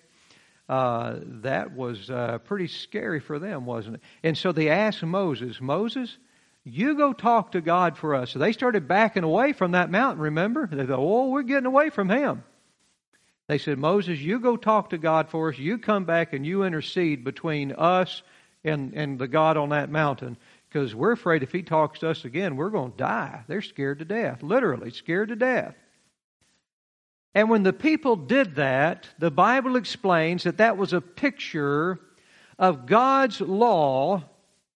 uh, 0.68 1.20
that 1.44 1.76
was 1.76 2.10
uh, 2.10 2.40
pretty 2.46 2.68
scary 2.68 3.20
for 3.20 3.38
them, 3.38 3.66
wasn't 3.66 3.96
it? 3.96 4.02
And 4.24 4.38
so 4.38 4.52
they 4.52 4.70
asked 4.70 5.04
Moses, 5.04 5.62
Moses, 5.62 6.16
you 6.64 6.96
go 6.98 7.14
talk 7.14 7.52
to 7.52 7.62
God 7.62 7.98
for 7.98 8.16
us. 8.16 8.32
So 8.32 8.40
they 8.40 8.52
started 8.52 8.88
backing 8.88 9.24
away 9.24 9.54
from 9.54 9.72
that 9.72 9.92
mountain, 9.92 10.24
remember? 10.24 10.68
They 10.68 10.86
thought, 10.86 10.98
oh, 11.00 11.30
we're 11.30 11.44
getting 11.44 11.68
away 11.68 11.92
from 11.92 12.10
him. 12.10 12.44
They 13.48 13.58
said, 13.60 13.78
Moses, 13.78 14.20
you 14.20 14.40
go 14.40 14.58
talk 14.58 14.90
to 14.90 14.98
God 14.98 15.30
for 15.30 15.50
us. 15.50 15.60
You 15.60 15.78
come 15.78 16.06
back 16.06 16.34
and 16.34 16.46
you 16.46 16.64
intercede 16.64 17.24
between 17.24 17.72
us 17.72 18.24
and, 18.64 18.94
and 18.94 19.20
the 19.20 19.28
God 19.28 19.58
on 19.58 19.70
that 19.70 19.92
mountain 19.92 20.38
because 20.68 20.96
we're 20.96 21.12
afraid 21.12 21.44
if 21.44 21.52
he 21.52 21.62
talks 21.62 22.00
to 22.00 22.10
us 22.10 22.26
again, 22.26 22.56
we're 22.56 22.70
going 22.70 22.92
to 22.92 22.98
die. 22.98 23.44
They're 23.48 23.62
scared 23.62 24.00
to 24.00 24.06
death, 24.06 24.44
literally 24.44 24.90
scared 24.90 25.30
to 25.30 25.36
death. 25.36 25.76
And 27.34 27.50
when 27.50 27.64
the 27.64 27.74
people 27.74 28.16
did 28.16 28.56
that, 28.56 29.08
the 29.20 29.32
Bible 29.32 29.76
explains 29.76 30.44
that 30.44 30.58
that 30.58 30.78
was 30.78 30.94
a 30.94 31.02
picture 31.02 32.00
of 32.58 32.88
God's 32.88 33.42
law, 33.42 34.24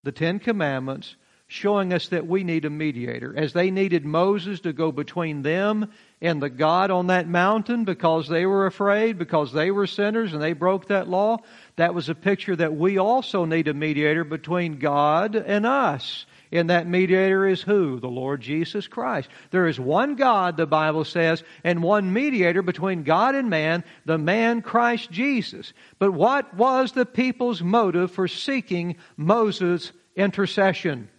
the 0.03 0.11
Ten 0.11 0.39
Commandments, 0.39 1.15
showing 1.51 1.93
us 1.93 2.09
that 2.09 2.27
we 2.27 2.43
need 2.43 2.63
a 2.63 2.69
mediator. 2.69 3.33
As 3.35 3.53
they 3.53 3.71
needed 3.71 4.05
Moses 4.05 4.59
to 4.61 4.71
go 4.71 4.91
between 4.91 5.41
them 5.41 5.91
and 6.21 6.39
the 6.39 6.49
God 6.49 6.91
on 6.91 7.07
that 7.07 7.27
mountain 7.27 7.85
because 7.85 8.29
they 8.29 8.45
were 8.45 8.67
afraid, 8.67 9.17
because 9.17 9.51
they 9.51 9.71
were 9.71 9.87
sinners 9.87 10.31
and 10.31 10.43
they 10.43 10.53
broke 10.53 10.89
that 10.89 11.09
law, 11.09 11.37
that 11.75 11.95
was 11.95 12.07
a 12.07 12.13
picture 12.13 12.55
that 12.55 12.75
we 12.75 12.99
also 12.99 13.45
need 13.45 13.67
a 13.67 13.73
mediator 13.73 14.23
between 14.23 14.77
God 14.77 15.35
and 15.35 15.65
us. 15.65 16.27
And 16.51 16.69
that 16.69 16.85
mediator 16.85 17.47
is 17.47 17.63
who? 17.63 17.99
The 17.99 18.07
Lord 18.07 18.41
Jesus 18.41 18.85
Christ. 18.85 19.27
There 19.49 19.67
is 19.67 19.79
one 19.79 20.15
God, 20.15 20.55
the 20.55 20.67
Bible 20.67 21.03
says, 21.03 21.43
and 21.63 21.81
one 21.81 22.13
mediator 22.13 22.61
between 22.61 23.01
God 23.01 23.33
and 23.33 23.49
man, 23.49 23.83
the 24.05 24.19
man 24.19 24.61
Christ 24.61 25.09
Jesus. 25.09 25.73
But 25.97 26.11
what 26.11 26.53
was 26.53 26.91
the 26.91 27.07
people's 27.07 27.63
motive 27.63 28.11
for 28.11 28.27
seeking 28.27 28.97
Moses' 29.17 29.91
intercession? 30.15 31.09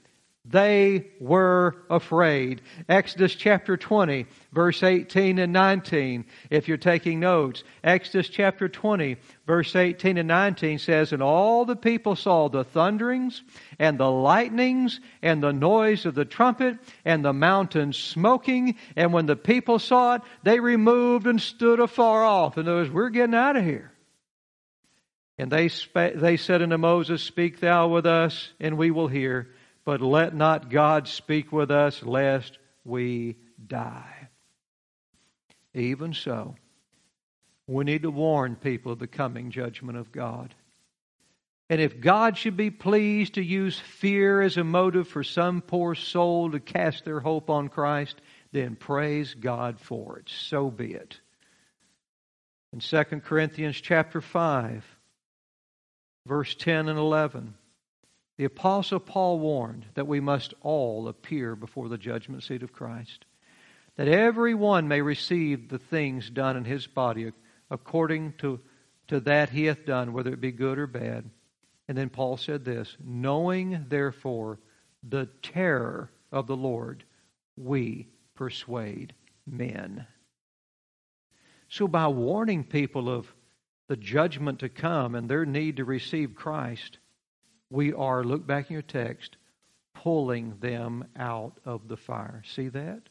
They 0.51 1.07
were 1.21 1.77
afraid. 1.89 2.61
Exodus 2.89 3.37
chapter 3.37 3.77
20, 3.77 4.27
verse 4.53 4.83
18 4.83 5.39
and 5.39 5.53
19, 5.53 6.25
if 6.51 6.67
you're 6.67 6.77
taking 6.77 7.21
notes. 7.21 7.63
Exodus 7.85 8.29
chapter 8.29 8.69
20, 8.69 9.17
verse 9.47 9.77
18 9.77 10.19
and 10.19 10.27
19 10.27 10.81
says, 10.81 11.13
And 11.13 11.23
all 11.23 11.65
the 11.65 11.77
people 11.77 12.17
saw 12.17 12.49
the 12.49 12.65
thunderings 12.65 13.45
and 13.79 13.97
the 13.97 14.11
lightnings 14.11 14.99
and 15.23 15.41
the 15.41 15.53
noise 15.53 16.05
of 16.05 16.17
the 16.17 16.25
trumpet 16.25 16.79
and 17.05 17.25
the 17.25 17.33
mountains 17.33 17.97
smoking. 17.97 18.75
And 18.97 19.13
when 19.13 19.27
the 19.27 19.37
people 19.37 19.79
saw 19.79 20.17
it, 20.17 20.23
they 20.43 20.59
removed 20.59 21.29
and 21.29 21.41
stood 21.41 21.79
afar 21.79 22.25
off. 22.25 22.59
In 22.59 22.67
other 22.67 22.79
words, 22.79 22.91
we're 22.91 23.11
getting 23.11 23.37
out 23.37 23.57
of 23.57 23.65
here. 23.65 23.93
And 25.39 25.49
they, 25.49 25.71
they 25.95 26.37
said 26.37 26.61
unto 26.61 26.77
Moses, 26.77 27.23
Speak 27.23 27.61
thou 27.61 27.87
with 27.87 28.05
us, 28.05 28.51
and 28.59 28.77
we 28.77 28.91
will 28.91 29.09
hear 29.09 29.49
but 29.85 30.01
let 30.01 30.35
not 30.35 30.71
God 30.71 31.09
speak 31.09 31.53
with 31.53 31.71
us 31.71 32.03
lest 32.03 32.59
we 32.85 33.37
die. 33.67 34.29
Even 35.75 36.13
so, 36.13 36.57
we 37.67 37.85
need 37.85 38.03
to 38.03 38.11
warn 38.11 38.57
people 38.57 38.93
of 38.93 38.99
the 38.99 39.07
coming 39.07 39.51
judgment 39.51 39.97
of 39.97 40.11
God. 40.11 40.55
And 41.69 41.81
if 41.81 42.01
God 42.01 42.37
should 42.37 42.57
be 42.57 42.71
pleased 42.71 43.35
to 43.35 43.45
use 43.45 43.79
fear 43.79 44.43
as 44.43 44.57
a 44.57 44.65
motive 44.65 45.07
for 45.07 45.23
some 45.23 45.61
poor 45.63 45.95
soul 45.95 46.51
to 46.51 46.59
cast 46.59 47.05
their 47.05 47.21
hope 47.21 47.49
on 47.49 47.69
Christ, 47.69 48.21
then 48.51 48.75
praise 48.75 49.35
God 49.35 49.79
for 49.79 50.19
it. 50.19 50.29
So 50.29 50.69
be 50.69 50.95
it. 50.95 51.21
In 52.73 52.81
2 52.81 53.05
Corinthians 53.25 53.81
chapter 53.81 54.21
5, 54.21 54.85
verse 56.27 56.57
10 56.57 56.89
and 56.89 56.99
11, 56.99 57.55
the 58.41 58.47
Apostle 58.47 59.01
Paul 59.01 59.39
warned 59.39 59.85
that 59.97 60.07
we 60.07 60.19
must 60.19 60.55
all 60.63 61.09
appear 61.09 61.55
before 61.55 61.91
the 61.91 61.99
judgment 61.99 62.43
seat 62.43 62.63
of 62.63 62.73
Christ, 62.73 63.27
that 63.97 64.09
every 64.09 64.55
one 64.55 64.89
may 64.89 65.03
receive 65.03 65.69
the 65.69 65.79
things 65.79 66.31
done 66.31 66.57
in 66.57 66.65
his 66.65 66.87
body 66.87 67.33
according 67.71 68.33
to, 68.39 68.59
to 69.09 69.21
that 69.21 69.51
he 69.51 69.67
hath 69.67 69.85
done, 69.85 70.15
whether 70.15 70.33
it 70.33 70.41
be 70.41 70.53
good 70.53 70.79
or 70.79 70.87
bad. 70.87 71.29
And 71.87 71.99
then 71.99 72.09
Paul 72.09 72.39
said 72.39 72.65
this 72.65 72.97
Knowing 72.99 73.85
therefore 73.91 74.59
the 75.07 75.29
terror 75.43 76.11
of 76.33 76.47
the 76.47 76.57
Lord, 76.57 77.05
we 77.59 78.09
persuade 78.37 79.13
men. 79.47 80.07
So, 81.69 81.87
by 81.87 82.09
warning 82.09 82.65
people 82.65 83.11
of 83.11 83.31
the 83.89 83.99
judgment 83.99 84.61
to 84.61 84.71
come 84.71 85.15
and 85.15 85.29
their 85.29 85.45
need 85.45 85.77
to 85.77 85.85
receive 85.85 86.35
Christ, 86.35 86.97
we 87.71 87.93
are, 87.93 88.25
look 88.25 88.47
back 88.47 88.69
in 88.69 88.75
your 88.75 88.83
text, 88.83 89.37
pulling 89.95 90.57
them 90.61 91.05
out 91.17 91.59
of 91.65 91.89
the 91.89 91.97
fire. 91.97 92.43
See 92.55 92.69
that? 92.69 93.03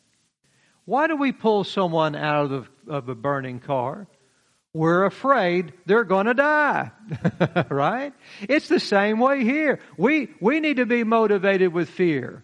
Why 0.86 1.08
do 1.08 1.16
we 1.16 1.32
pull 1.32 1.64
someone 1.64 2.16
out 2.16 2.52
of, 2.52 2.70
the, 2.86 2.92
of 2.92 3.10
a 3.10 3.16
burning 3.16 3.60
car? 3.60 4.08
We're 4.74 5.06
afraid 5.06 5.74
they're 5.86 6.04
going 6.04 6.28
to 6.28 6.34
die. 6.34 6.92
right? 7.70 8.14
It's 8.42 8.68
the 8.68 8.80
same 8.80 9.20
way 9.20 9.44
here. 9.44 9.80
We, 9.98 10.30
we 10.40 10.60
need 10.60 10.78
to 10.78 10.86
be 10.86 11.04
motivated 11.04 11.74
with 11.74 11.90
fear. 11.90 12.44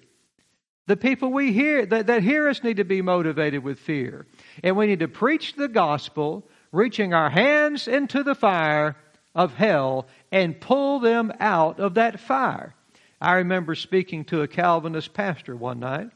The 0.87 0.97
people 0.97 1.31
we 1.31 1.51
hear 1.51 1.85
that, 1.85 2.07
that 2.07 2.23
hear 2.23 2.47
us 2.47 2.63
need 2.63 2.77
to 2.77 2.83
be 2.83 3.01
motivated 3.01 3.63
with 3.63 3.79
fear. 3.79 4.27
And 4.63 4.77
we 4.77 4.87
need 4.87 4.99
to 4.99 5.07
preach 5.07 5.55
the 5.55 5.67
gospel, 5.67 6.47
reaching 6.71 7.13
our 7.13 7.29
hands 7.29 7.87
into 7.87 8.23
the 8.23 8.35
fire 8.35 8.95
of 9.35 9.53
hell 9.53 10.07
and 10.31 10.59
pull 10.59 10.99
them 10.99 11.31
out 11.39 11.79
of 11.79 11.95
that 11.95 12.19
fire. 12.19 12.73
I 13.19 13.33
remember 13.35 13.75
speaking 13.75 14.25
to 14.25 14.41
a 14.41 14.47
Calvinist 14.47 15.13
pastor 15.13 15.55
one 15.55 15.79
night 15.79 16.09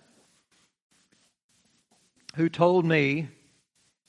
who 2.35 2.49
told 2.49 2.85
me 2.85 3.27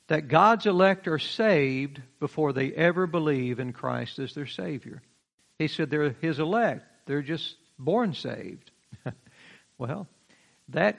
that 0.06 0.28
God's 0.28 0.66
elect 0.66 1.08
are 1.08 1.18
saved 1.18 2.00
before 2.18 2.52
they 2.52 2.72
ever 2.72 3.06
believe 3.06 3.60
in 3.60 3.72
Christ 3.72 4.18
as 4.18 4.34
their 4.34 4.46
Savior. 4.46 5.02
He 5.58 5.68
said 5.68 5.90
they're 5.90 6.16
His 6.20 6.38
elect, 6.38 6.84
they're 7.06 7.22
just 7.22 7.56
born 7.78 8.14
saved. 8.14 8.70
well, 9.78 10.06
that 10.68 10.98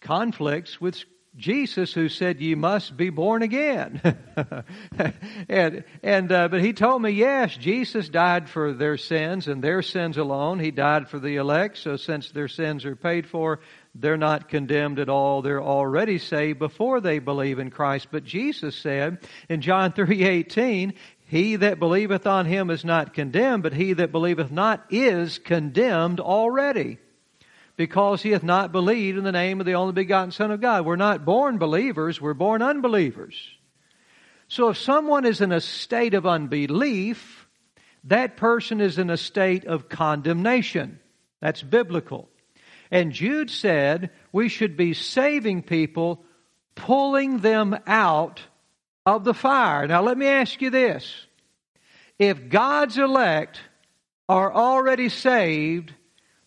conflicts 0.00 0.80
with 0.80 1.04
Jesus 1.36 1.92
who 1.94 2.08
said, 2.08 2.40
You 2.40 2.56
must 2.56 2.96
be 2.96 3.08
born 3.08 3.42
again. 3.42 4.00
and 5.48 5.84
and 6.02 6.32
uh, 6.32 6.48
but 6.48 6.60
he 6.60 6.72
told 6.72 7.02
me, 7.02 7.10
yes, 7.10 7.56
Jesus 7.56 8.08
died 8.08 8.48
for 8.48 8.72
their 8.72 8.96
sins 8.96 9.46
and 9.46 9.62
their 9.62 9.80
sins 9.82 10.18
alone. 10.18 10.58
He 10.58 10.72
died 10.72 11.08
for 11.08 11.20
the 11.20 11.36
elect, 11.36 11.78
so 11.78 11.96
since 11.96 12.30
their 12.30 12.48
sins 12.48 12.84
are 12.84 12.96
paid 12.96 13.28
for, 13.28 13.60
they're 13.94 14.16
not 14.16 14.48
condemned 14.48 14.98
at 14.98 15.08
all. 15.08 15.40
They're 15.40 15.62
already 15.62 16.18
saved 16.18 16.58
before 16.58 17.00
they 17.00 17.20
believe 17.20 17.60
in 17.60 17.70
Christ. 17.70 18.08
But 18.10 18.24
Jesus 18.24 18.74
said 18.74 19.18
in 19.48 19.60
John 19.60 19.92
3:18, 19.94 20.94
he 21.26 21.56
that 21.56 21.78
believeth 21.78 22.26
on 22.26 22.44
him 22.44 22.70
is 22.70 22.84
not 22.84 23.14
condemned, 23.14 23.62
but 23.62 23.72
he 23.72 23.92
that 23.92 24.10
believeth 24.10 24.50
not 24.50 24.84
is 24.90 25.38
condemned 25.38 26.18
already 26.18 26.98
because 27.80 28.20
he 28.20 28.32
hath 28.32 28.42
not 28.42 28.72
believed 28.72 29.16
in 29.16 29.24
the 29.24 29.32
name 29.32 29.58
of 29.58 29.64
the 29.64 29.72
only 29.72 29.94
begotten 29.94 30.32
Son 30.32 30.50
of 30.50 30.60
God. 30.60 30.84
We're 30.84 30.96
not 30.96 31.24
born 31.24 31.56
believers, 31.56 32.20
we're 32.20 32.34
born 32.34 32.60
unbelievers. 32.60 33.34
So 34.48 34.68
if 34.68 34.76
someone 34.76 35.24
is 35.24 35.40
in 35.40 35.50
a 35.50 35.62
state 35.62 36.12
of 36.12 36.26
unbelief, 36.26 37.48
that 38.04 38.36
person 38.36 38.82
is 38.82 38.98
in 38.98 39.08
a 39.08 39.16
state 39.16 39.64
of 39.64 39.88
condemnation. 39.88 41.00
That's 41.40 41.62
biblical. 41.62 42.28
And 42.90 43.12
Jude 43.12 43.50
said 43.50 44.10
we 44.30 44.50
should 44.50 44.76
be 44.76 44.92
saving 44.92 45.62
people, 45.62 46.22
pulling 46.74 47.38
them 47.38 47.78
out 47.86 48.42
of 49.06 49.24
the 49.24 49.32
fire. 49.32 49.86
Now, 49.86 50.02
let 50.02 50.18
me 50.18 50.26
ask 50.26 50.60
you 50.60 50.68
this. 50.68 51.10
If 52.18 52.50
God's 52.50 52.98
elect 52.98 53.58
are 54.28 54.52
already 54.52 55.08
saved, 55.08 55.94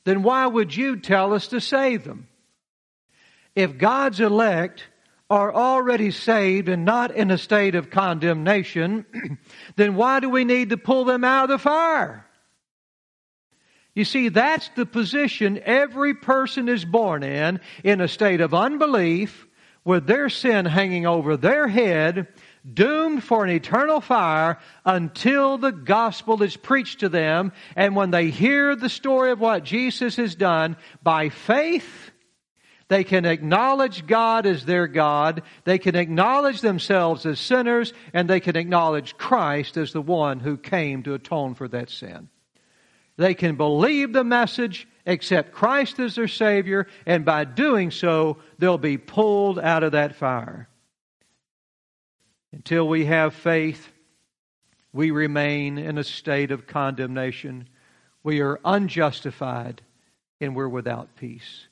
then 0.06 0.24
why 0.24 0.46
would 0.46 0.76
you 0.76 0.98
tell 0.98 1.34
us 1.34 1.48
to 1.48 1.62
save 1.62 2.04
them? 2.04 2.28
If 3.56 3.78
God's 3.78 4.20
elect 4.20 4.84
are 5.30 5.54
already 5.54 6.12
saved 6.12 6.70
and 6.70 6.86
not 6.86 7.12
in 7.12 7.32
a 7.32 7.38
state 7.38 7.76
of 7.76 7.90
condemnation, 7.90 9.06
then 9.76 9.96
why 9.96 10.20
do 10.20 10.30
we 10.30 10.44
need 10.44 10.70
to 10.70 10.78
pull 10.78 11.06
them 11.06 11.24
out 11.24 11.46
of 11.46 11.50
the 11.50 11.58
fire? 11.58 12.26
You 13.96 14.06
see, 14.06 14.30
that's 14.30 14.70
the 14.70 14.86
position 14.86 15.62
every 15.64 16.16
person 16.16 16.68
is 16.68 16.84
born 16.84 17.24
in, 17.24 17.60
in 17.84 18.02
a 18.02 18.08
state 18.08 18.42
of 18.42 18.54
unbelief, 18.54 19.48
with 19.86 20.08
their 20.08 20.30
sin 20.30 20.66
hanging 20.66 21.06
over 21.06 21.38
their 21.38 21.68
head, 21.68 22.28
doomed 22.72 23.24
for 23.24 23.44
an 23.44 23.50
eternal 23.50 24.00
fire 24.00 24.58
until 24.86 25.58
the 25.58 25.72
gospel 25.72 26.42
is 26.44 26.56
preached 26.56 27.02
to 27.02 27.10
them. 27.10 27.52
And 27.76 27.96
when 27.96 28.12
they 28.12 28.30
hear 28.30 28.76
the 28.76 28.90
story 28.90 29.32
of 29.32 29.40
what 29.40 29.64
Jesus 29.64 30.16
has 30.16 30.36
done, 30.36 30.78
by 31.02 31.30
faith, 31.30 32.12
they 32.88 33.04
can 33.04 33.26
acknowledge 33.26 34.06
God 34.06 34.46
as 34.46 34.66
their 34.66 34.88
God. 34.88 35.44
They 35.64 35.78
can 35.78 35.96
acknowledge 35.96 36.62
themselves 36.62 37.26
as 37.26 37.40
sinners, 37.40 37.94
and 38.14 38.30
they 38.30 38.40
can 38.40 38.56
acknowledge 38.56 39.18
Christ 39.18 39.78
as 39.78 39.94
the 39.94 40.02
one 40.02 40.40
who 40.40 40.58
came 40.58 41.04
to 41.04 41.14
atone 41.14 41.56
for 41.56 41.68
that 41.70 41.90
sin. 41.90 42.30
They 43.18 43.34
can 43.36 43.56
believe 43.56 44.12
the 44.12 44.24
message, 44.24 44.88
accept 45.06 45.52
Christ 45.52 46.00
as 46.00 46.16
their 46.16 46.28
Savior, 46.28 46.88
and 47.06 47.24
by 47.26 47.46
doing 47.46 47.92
so, 47.92 48.38
they'll 48.58 48.78
be 48.78 48.98
pulled 48.98 49.60
out 49.60 49.84
of 49.84 49.92
that 49.92 50.16
fire. 50.16 50.68
Until 52.54 52.88
we 52.88 53.06
have 53.06 53.34
faith, 53.34 53.92
we 54.94 55.10
remain 55.10 55.80
in 55.80 55.98
a 55.98 56.04
state 56.04 56.52
of 56.52 56.68
condemnation. 56.68 57.68
We 58.22 58.42
are 58.42 58.60
unjustified 58.64 59.82
and 60.40 60.56
we're 60.56 60.70
without 60.70 61.16
peace. 61.16 61.68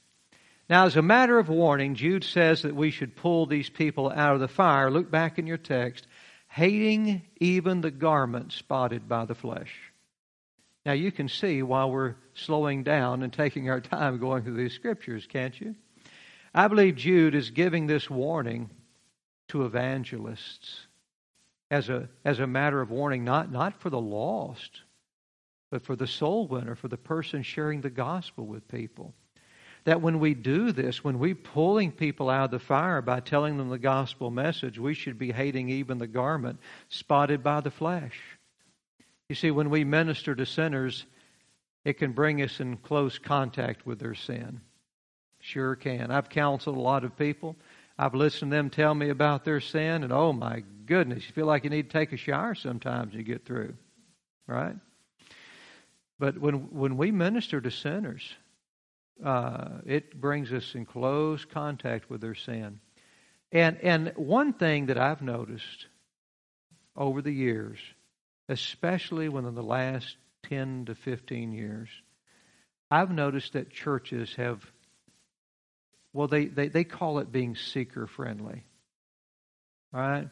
Now, 0.67 0.85
as 0.85 0.95
a 0.95 1.03
matter 1.03 1.37
of 1.37 1.49
warning, 1.49 1.93
Jude 1.93 2.23
says 2.23 2.63
that 2.63 2.75
we 2.75 2.89
should 2.89 3.15
pull 3.15 3.45
these 3.45 3.69
people 3.69 4.09
out 4.09 4.33
of 4.33 4.39
the 4.39 4.47
fire. 4.47 4.89
Look 4.89 5.11
back 5.11 5.37
in 5.37 5.45
your 5.45 5.57
text, 5.57 6.07
hating 6.47 7.21
even 7.39 7.81
the 7.81 7.91
garment 7.91 8.51
spotted 8.51 9.07
by 9.07 9.25
the 9.25 9.35
flesh. 9.35 9.71
Now, 10.83 10.93
you 10.93 11.11
can 11.11 11.29
see 11.29 11.61
while 11.61 11.91
we're 11.91 12.15
slowing 12.33 12.81
down 12.81 13.21
and 13.21 13.31
taking 13.31 13.69
our 13.69 13.81
time 13.81 14.17
going 14.17 14.43
through 14.43 14.57
these 14.57 14.73
scriptures, 14.73 15.27
can't 15.27 15.59
you? 15.61 15.75
I 16.55 16.67
believe 16.67 16.95
Jude 16.95 17.35
is 17.35 17.51
giving 17.51 17.85
this 17.85 18.09
warning 18.09 18.71
to 19.51 19.65
evangelists 19.65 20.87
as 21.69 21.89
a, 21.89 22.07
as 22.25 22.39
a 22.39 22.47
matter 22.47 22.81
of 22.81 22.89
warning, 22.89 23.23
not, 23.23 23.51
not 23.51 23.79
for 23.81 23.89
the 23.89 23.99
lost, 23.99 24.81
but 25.69 25.83
for 25.83 25.95
the 25.95 26.07
soul 26.07 26.47
winner, 26.47 26.75
for 26.75 26.87
the 26.87 26.97
person 26.97 27.43
sharing 27.43 27.81
the 27.81 27.89
gospel 27.89 28.45
with 28.45 28.67
people. 28.67 29.13
That 29.83 30.01
when 30.01 30.19
we 30.19 30.33
do 30.33 30.71
this, 30.71 31.03
when 31.03 31.19
we're 31.19 31.35
pulling 31.35 31.91
people 31.91 32.29
out 32.29 32.45
of 32.45 32.51
the 32.51 32.59
fire 32.59 33.01
by 33.01 33.19
telling 33.19 33.57
them 33.57 33.69
the 33.69 33.77
gospel 33.77 34.29
message, 34.29 34.79
we 34.79 34.93
should 34.93 35.17
be 35.17 35.31
hating 35.31 35.69
even 35.69 35.97
the 35.97 36.07
garment 36.07 36.59
spotted 36.89 37.43
by 37.43 37.61
the 37.61 37.71
flesh. 37.71 38.19
You 39.27 39.35
see, 39.35 39.51
when 39.51 39.69
we 39.69 39.83
minister 39.83 40.35
to 40.35 40.45
sinners, 40.45 41.05
it 41.83 41.93
can 41.93 42.11
bring 42.11 42.41
us 42.41 42.59
in 42.59 42.77
close 42.77 43.17
contact 43.17 43.85
with 43.85 43.99
their 43.99 44.15
sin. 44.15 44.61
Sure 45.39 45.75
can. 45.75 46.11
I've 46.11 46.29
counseled 46.29 46.77
a 46.77 46.81
lot 46.81 47.03
of 47.03 47.17
people. 47.17 47.55
I've 48.01 48.15
listened 48.15 48.51
to 48.51 48.57
them 48.57 48.69
tell 48.69 48.95
me 48.95 49.09
about 49.09 49.45
their 49.45 49.59
sin, 49.59 50.03
and 50.03 50.11
oh 50.11 50.33
my 50.33 50.63
goodness, 50.87 51.23
you 51.25 51.33
feel 51.33 51.45
like 51.45 51.63
you 51.63 51.69
need 51.69 51.89
to 51.89 51.97
take 51.97 52.11
a 52.11 52.17
shower 52.17 52.55
sometimes 52.55 53.13
you 53.13 53.21
get 53.21 53.45
through. 53.45 53.75
Right? 54.47 54.75
But 56.17 56.39
when, 56.39 56.71
when 56.71 56.97
we 56.97 57.11
minister 57.11 57.61
to 57.61 57.69
sinners, 57.69 58.23
uh, 59.23 59.79
it 59.85 60.19
brings 60.19 60.51
us 60.51 60.73
in 60.73 60.85
close 60.85 61.45
contact 61.45 62.09
with 62.09 62.21
their 62.21 62.35
sin. 62.35 62.79
And, 63.51 63.77
and 63.81 64.13
one 64.15 64.53
thing 64.53 64.87
that 64.87 64.97
I've 64.97 65.21
noticed 65.21 65.87
over 66.95 67.21
the 67.21 67.31
years 67.31 67.77
especially 68.51 69.29
within 69.29 69.55
the 69.55 69.63
last 69.63 70.17
10 70.49 70.85
to 70.85 70.95
15 70.95 71.53
years, 71.53 71.87
I've 72.89 73.11
noticed 73.11 73.53
that 73.53 73.71
churches 73.71 74.35
have, 74.35 74.59
well, 76.13 76.27
they, 76.27 76.45
they, 76.45 76.67
they 76.67 76.83
call 76.83 77.19
it 77.19 77.31
being 77.31 77.55
seeker 77.55 78.07
friendly. 78.07 78.63
Right? 79.93 80.27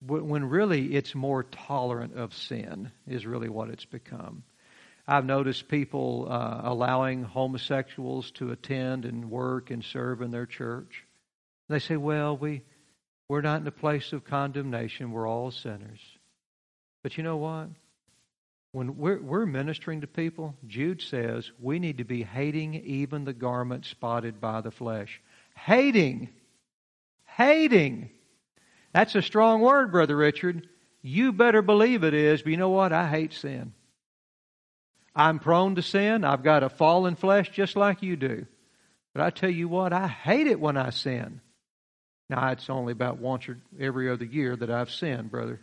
When 0.00 0.44
really 0.44 0.94
it's 0.94 1.14
more 1.14 1.42
tolerant 1.44 2.14
of 2.16 2.34
sin, 2.34 2.92
is 3.06 3.26
really 3.26 3.48
what 3.48 3.70
it's 3.70 3.84
become. 3.84 4.42
I've 5.08 5.24
noticed 5.24 5.68
people 5.68 6.26
uh, 6.28 6.62
allowing 6.64 7.22
homosexuals 7.22 8.30
to 8.32 8.50
attend 8.50 9.04
and 9.04 9.30
work 9.30 9.70
and 9.70 9.84
serve 9.84 10.20
in 10.20 10.32
their 10.32 10.46
church. 10.46 11.04
They 11.68 11.78
say, 11.78 11.96
well, 11.96 12.36
we, 12.36 12.62
we're 13.28 13.40
not 13.40 13.60
in 13.60 13.66
a 13.66 13.72
place 13.72 14.12
of 14.12 14.24
condemnation. 14.24 15.12
We're 15.12 15.28
all 15.28 15.50
sinners. 15.50 16.00
But 17.02 17.16
you 17.16 17.22
know 17.22 17.36
what? 17.36 17.68
When 18.76 18.98
we're, 18.98 19.22
we're 19.22 19.46
ministering 19.46 20.02
to 20.02 20.06
people, 20.06 20.54
Jude 20.66 21.00
says 21.00 21.50
we 21.58 21.78
need 21.78 21.96
to 21.96 22.04
be 22.04 22.22
hating 22.22 22.74
even 22.74 23.24
the 23.24 23.32
garment 23.32 23.86
spotted 23.86 24.38
by 24.38 24.60
the 24.60 24.70
flesh. 24.70 25.22
Hating. 25.54 26.28
Hating. 27.24 28.10
That's 28.92 29.14
a 29.14 29.22
strong 29.22 29.62
word, 29.62 29.92
Brother 29.92 30.14
Richard. 30.14 30.68
You 31.00 31.32
better 31.32 31.62
believe 31.62 32.04
it 32.04 32.12
is, 32.12 32.42
but 32.42 32.50
you 32.50 32.58
know 32.58 32.68
what? 32.68 32.92
I 32.92 33.08
hate 33.08 33.32
sin. 33.32 33.72
I'm 35.14 35.38
prone 35.38 35.76
to 35.76 35.82
sin. 35.82 36.22
I've 36.22 36.42
got 36.42 36.62
a 36.62 36.68
fallen 36.68 37.16
flesh 37.16 37.48
just 37.48 37.76
like 37.76 38.02
you 38.02 38.14
do. 38.14 38.44
But 39.14 39.22
I 39.24 39.30
tell 39.30 39.48
you 39.48 39.68
what, 39.68 39.94
I 39.94 40.06
hate 40.06 40.48
it 40.48 40.60
when 40.60 40.76
I 40.76 40.90
sin. 40.90 41.40
Now, 42.28 42.50
it's 42.50 42.68
only 42.68 42.92
about 42.92 43.20
once 43.20 43.48
or 43.48 43.56
every 43.80 44.10
other 44.10 44.26
year 44.26 44.54
that 44.54 44.70
I've 44.70 44.90
sinned, 44.90 45.30
brother. 45.30 45.60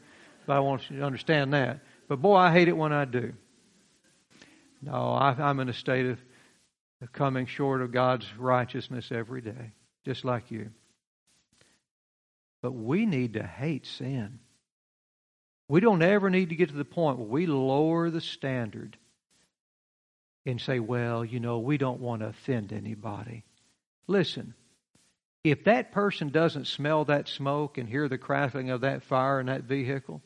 But 0.48 0.58
I 0.58 0.62
want 0.62 0.90
you 0.90 0.98
to 0.98 1.04
understand 1.04 1.54
that. 1.54 1.82
But 2.08 2.22
boy, 2.22 2.36
I 2.36 2.52
hate 2.52 2.68
it 2.68 2.78
when 2.78 2.94
I 2.94 3.06
do. 3.06 3.34
No, 4.82 5.14
I, 5.14 5.32
I'm 5.32 5.60
in 5.60 5.70
a 5.70 5.74
state 5.74 6.06
of, 6.06 6.20
of 7.02 7.12
coming 7.14 7.46
short 7.46 7.82
of 7.82 7.92
God's 7.92 8.28
righteousness 8.38 9.12
every 9.12 9.42
day, 9.42 9.72
just 10.06 10.26
like 10.26 10.52
you. 10.52 10.72
But 12.62 12.72
we 12.72 13.06
need 13.06 13.34
to 13.34 13.44
hate 13.44 13.86
sin. 13.86 14.40
We 15.70 15.80
don't 15.80 16.02
ever 16.02 16.30
need 16.30 16.50
to 16.50 16.56
get 16.56 16.70
to 16.70 16.76
the 16.76 16.86
point 16.86 17.18
where 17.18 17.28
we 17.28 17.46
lower 17.46 18.10
the 18.10 18.22
standard 18.22 18.98
and 20.46 20.60
say, 20.60 20.80
well, 20.80 21.24
you 21.24 21.40
know, 21.40 21.60
we 21.60 21.78
don't 21.78 22.02
want 22.02 22.22
to 22.22 22.28
offend 22.28 22.74
anybody. 22.74 23.44
Listen, 24.08 24.54
if 25.44 25.64
that 25.66 25.92
person 25.92 26.30
doesn't 26.30 26.68
smell 26.68 27.06
that 27.06 27.30
smoke 27.30 27.78
and 27.78 27.88
hear 27.88 28.10
the 28.10 28.18
crackling 28.18 28.70
of 28.70 28.82
that 28.82 29.04
fire 29.04 29.40
in 29.40 29.46
that 29.46 29.64
vehicle, 29.64 30.22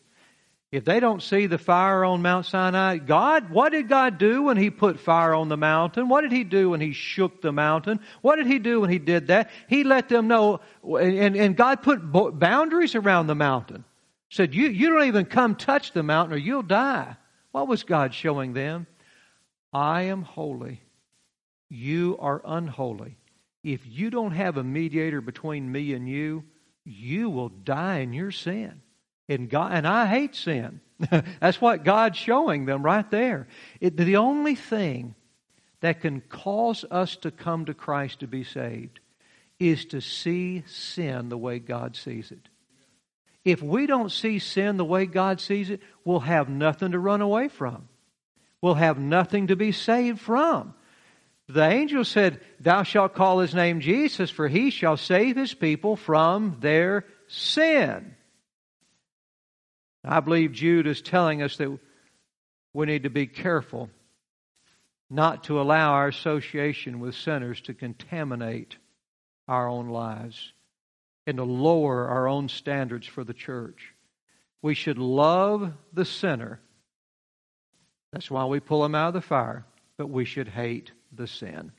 if 0.71 0.83
they 0.83 0.99
don't 0.99 1.23
see 1.23 1.47
the 1.47 1.57
fire 1.57 2.03
on 2.03 2.21
Mount 2.21 2.45
Sinai, 2.45 2.97
God, 2.97 3.49
what 3.49 3.71
did 3.71 3.87
God 3.87 4.17
do 4.17 4.43
when 4.43 4.57
He 4.57 4.69
put 4.69 4.99
fire 4.99 5.33
on 5.33 5.47
the 5.47 5.55
mountain? 5.55 6.09
What 6.09 6.21
did 6.21 6.33
He 6.33 6.43
do 6.43 6.71
when 6.71 6.81
He 6.81 6.91
shook 6.91 7.41
the 7.41 7.53
mountain? 7.53 8.01
What 8.21 8.35
did 8.35 8.47
He 8.47 8.59
do 8.59 8.81
when 8.81 8.89
He 8.89 8.99
did 8.99 9.27
that? 9.27 9.49
He 9.69 9.85
let 9.85 10.09
them 10.09 10.27
know, 10.27 10.59
and, 10.83 11.37
and 11.37 11.55
God 11.55 11.83
put 11.83 12.01
boundaries 12.37 12.95
around 12.95 13.27
the 13.27 13.35
mountain. 13.35 13.85
Said, 14.29 14.53
you, 14.53 14.67
you 14.67 14.89
don't 14.89 15.07
even 15.07 15.25
come 15.25 15.55
touch 15.55 15.93
the 15.93 16.03
mountain 16.03 16.33
or 16.33 16.37
you'll 16.37 16.63
die. 16.63 17.15
What 17.51 17.69
was 17.69 17.83
God 17.83 18.13
showing 18.13 18.51
them? 18.51 18.87
I 19.71 20.03
am 20.03 20.21
holy. 20.21 20.81
You 21.69 22.17
are 22.19 22.41
unholy. 22.45 23.17
If 23.63 23.81
you 23.85 24.09
don't 24.09 24.31
have 24.31 24.57
a 24.57 24.63
mediator 24.63 25.21
between 25.21 25.71
me 25.71 25.93
and 25.93 26.09
you, 26.09 26.43
you 26.83 27.29
will 27.29 27.49
die 27.49 27.99
in 27.99 28.11
your 28.11 28.31
sin. 28.31 28.81
And 29.29 29.49
God 29.49 29.71
and 29.73 29.87
I 29.87 30.05
hate 30.05 30.35
sin. 30.35 30.81
That's 31.39 31.61
what 31.61 31.83
God's 31.83 32.17
showing 32.17 32.65
them 32.65 32.83
right 32.83 33.09
there. 33.11 33.47
It, 33.79 33.97
the 33.97 34.17
only 34.17 34.55
thing 34.55 35.15
that 35.81 36.01
can 36.01 36.21
cause 36.21 36.85
us 36.89 37.15
to 37.17 37.31
come 37.31 37.65
to 37.65 37.73
Christ 37.73 38.21
to 38.21 38.27
be 38.27 38.43
saved 38.43 38.99
is 39.59 39.85
to 39.85 40.01
see 40.01 40.63
sin 40.67 41.29
the 41.29 41.37
way 41.37 41.59
God 41.59 41.95
sees 41.95 42.31
it. 42.31 42.49
If 43.45 43.61
we 43.61 43.85
don't 43.85 44.11
see 44.11 44.39
sin 44.39 44.77
the 44.77 44.85
way 44.85 45.05
God 45.05 45.39
sees 45.39 45.69
it, 45.69 45.81
we'll 46.03 46.19
have 46.19 46.49
nothing 46.49 46.91
to 46.91 46.99
run 46.99 47.21
away 47.21 47.47
from. 47.47 47.87
We'll 48.61 48.73
have 48.73 48.99
nothing 48.99 49.47
to 49.47 49.55
be 49.55 49.71
saved 49.71 50.19
from. 50.19 50.73
The 51.47 51.63
angel 51.63 52.03
said, 52.03 52.41
Thou 52.59 52.83
shalt 52.83 53.15
call 53.15 53.39
his 53.39 53.55
name 53.55 53.79
Jesus, 53.79 54.29
for 54.29 54.49
he 54.49 54.69
shall 54.69 54.97
save 54.97 55.37
his 55.37 55.53
people 55.53 55.95
from 55.95 56.57
their 56.59 57.05
sin. 57.27 58.16
I 60.07 60.19
believe 60.21 60.51
Jude 60.53 60.87
is 60.87 61.01
telling 61.01 61.41
us 61.41 61.57
that 61.57 61.77
we 62.73 62.85
need 62.85 63.03
to 63.03 63.09
be 63.09 63.27
careful 63.27 63.89
not 65.09 65.45
to 65.45 65.59
allow 65.59 65.93
our 65.93 66.07
association 66.07 66.99
with 66.99 67.15
sinners 67.15 67.61
to 67.61 67.73
contaminate 67.73 68.77
our 69.47 69.67
own 69.67 69.89
lives 69.89 70.53
and 71.25 71.37
to 71.37 71.43
lower 71.43 72.07
our 72.07 72.27
own 72.27 72.49
standards 72.49 73.07
for 73.07 73.23
the 73.23 73.33
church. 73.33 73.93
We 74.61 74.73
should 74.73 74.97
love 74.97 75.73
the 75.93 76.05
sinner. 76.05 76.59
That's 78.11 78.31
why 78.31 78.45
we 78.45 78.59
pull 78.59 78.83
him 78.83 78.95
out 78.95 79.09
of 79.09 79.13
the 79.13 79.21
fire, 79.21 79.65
but 79.97 80.09
we 80.09 80.25
should 80.25 80.47
hate 80.47 80.91
the 81.11 81.27
sin. 81.27 81.71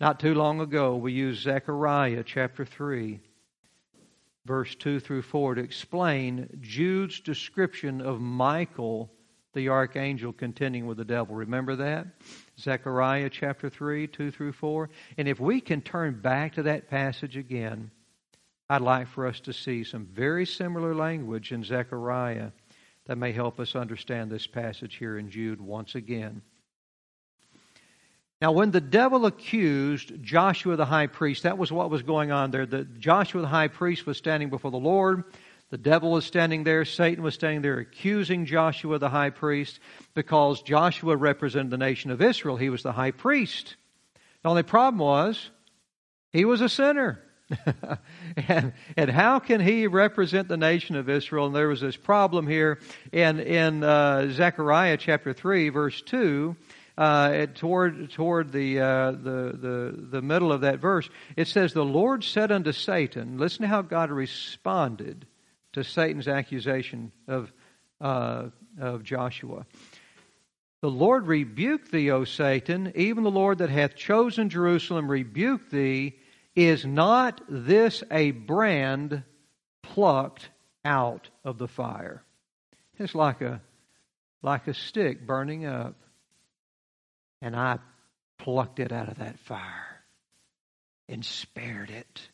Not 0.00 0.20
too 0.20 0.34
long 0.34 0.60
ago, 0.60 0.96
we 0.96 1.12
used 1.12 1.42
Zechariah 1.42 2.22
chapter 2.24 2.64
3, 2.64 3.20
verse 4.50 4.74
2 4.74 4.98
through 4.98 5.22
4, 5.22 5.54
to 5.54 5.60
explain 5.60 6.48
Jude's 6.60 7.20
description 7.20 8.00
of 8.00 8.20
Michael 8.20 9.08
the 9.52 9.68
archangel 9.68 10.32
contending 10.32 10.86
with 10.86 10.96
the 10.96 11.04
devil. 11.04 11.36
Remember 11.36 11.76
that? 11.76 12.08
Zechariah 12.58 13.30
chapter 13.30 13.70
3, 13.70 14.08
2 14.08 14.32
through 14.32 14.50
4. 14.50 14.90
And 15.18 15.28
if 15.28 15.38
we 15.38 15.60
can 15.60 15.80
turn 15.80 16.20
back 16.20 16.54
to 16.54 16.64
that 16.64 16.90
passage 16.90 17.36
again, 17.36 17.92
I'd 18.68 18.80
like 18.80 19.06
for 19.06 19.24
us 19.24 19.38
to 19.42 19.52
see 19.52 19.84
some 19.84 20.06
very 20.06 20.46
similar 20.46 20.96
language 20.96 21.52
in 21.52 21.62
Zechariah 21.62 22.50
that 23.06 23.18
may 23.18 23.30
help 23.30 23.60
us 23.60 23.76
understand 23.76 24.32
this 24.32 24.48
passage 24.48 24.96
here 24.96 25.16
in 25.16 25.30
Jude 25.30 25.60
once 25.60 25.94
again. 25.94 26.42
Now, 28.40 28.52
when 28.52 28.70
the 28.70 28.80
devil 28.80 29.26
accused 29.26 30.22
Joshua 30.22 30.76
the 30.76 30.86
high 30.86 31.08
priest, 31.08 31.42
that 31.42 31.58
was 31.58 31.70
what 31.70 31.90
was 31.90 32.02
going 32.02 32.32
on 32.32 32.50
there. 32.50 32.64
The, 32.64 32.84
Joshua 32.84 33.42
the 33.42 33.48
high 33.48 33.68
priest 33.68 34.06
was 34.06 34.16
standing 34.16 34.48
before 34.48 34.70
the 34.70 34.78
Lord. 34.78 35.24
The 35.68 35.78
devil 35.78 36.10
was 36.10 36.24
standing 36.24 36.64
there, 36.64 36.84
Satan 36.84 37.22
was 37.22 37.34
standing 37.34 37.62
there 37.62 37.78
accusing 37.78 38.44
Joshua 38.44 38.98
the 38.98 39.08
high 39.08 39.30
priest 39.30 39.78
because 40.14 40.62
Joshua 40.62 41.16
represented 41.16 41.70
the 41.70 41.78
nation 41.78 42.10
of 42.10 42.20
Israel. 42.20 42.56
He 42.56 42.70
was 42.70 42.82
the 42.82 42.92
high 42.92 43.12
priest. 43.12 43.76
The 44.42 44.48
only 44.48 44.64
problem 44.64 44.98
was 44.98 45.50
he 46.32 46.44
was 46.44 46.60
a 46.60 46.68
sinner. 46.68 47.22
and, 48.48 48.72
and 48.96 49.10
how 49.10 49.38
can 49.38 49.60
he 49.60 49.86
represent 49.86 50.48
the 50.48 50.56
nation 50.56 50.96
of 50.96 51.08
Israel? 51.08 51.46
And 51.46 51.54
there 51.54 51.68
was 51.68 51.80
this 51.80 51.96
problem 51.96 52.46
here 52.46 52.78
in, 53.12 53.38
in 53.40 53.84
uh, 53.84 54.30
Zechariah 54.32 54.96
chapter 54.96 55.32
3, 55.32 55.68
verse 55.68 56.00
2. 56.02 56.56
Uh, 57.00 57.46
toward 57.54 58.10
toward 58.10 58.52
the, 58.52 58.78
uh, 58.78 59.10
the 59.12 59.56
the 59.58 60.06
the 60.10 60.20
middle 60.20 60.52
of 60.52 60.60
that 60.60 60.80
verse, 60.80 61.08
it 61.34 61.48
says, 61.48 61.72
"The 61.72 61.82
Lord 61.82 62.22
said 62.22 62.52
unto 62.52 62.72
Satan." 62.72 63.38
Listen 63.38 63.62
to 63.62 63.68
how 63.68 63.80
God 63.80 64.10
responded 64.10 65.26
to 65.72 65.82
Satan's 65.82 66.28
accusation 66.28 67.12
of, 67.26 67.52
uh, 68.02 68.48
of 68.78 69.02
Joshua. 69.02 69.64
The 70.82 70.90
Lord 70.90 71.26
rebuke 71.26 71.90
thee, 71.90 72.10
O 72.10 72.24
Satan, 72.24 72.92
even 72.94 73.24
the 73.24 73.30
Lord 73.30 73.58
that 73.58 73.70
hath 73.70 73.94
chosen 73.96 74.48
Jerusalem 74.48 75.10
rebuke 75.10 75.70
thee. 75.70 76.16
Is 76.56 76.84
not 76.84 77.40
this 77.48 78.02
a 78.10 78.32
brand 78.32 79.22
plucked 79.82 80.50
out 80.84 81.28
of 81.44 81.58
the 81.58 81.68
fire? 81.68 82.22
It's 82.98 83.14
like 83.14 83.40
a 83.40 83.62
like 84.42 84.66
a 84.66 84.74
stick 84.74 85.26
burning 85.26 85.64
up. 85.64 85.94
And 87.42 87.56
I 87.56 87.78
plucked 88.38 88.80
it 88.80 88.92
out 88.92 89.08
of 89.08 89.18
that 89.18 89.38
fire 89.38 90.02
and 91.08 91.24
spared 91.24 91.90
it. 91.90 92.28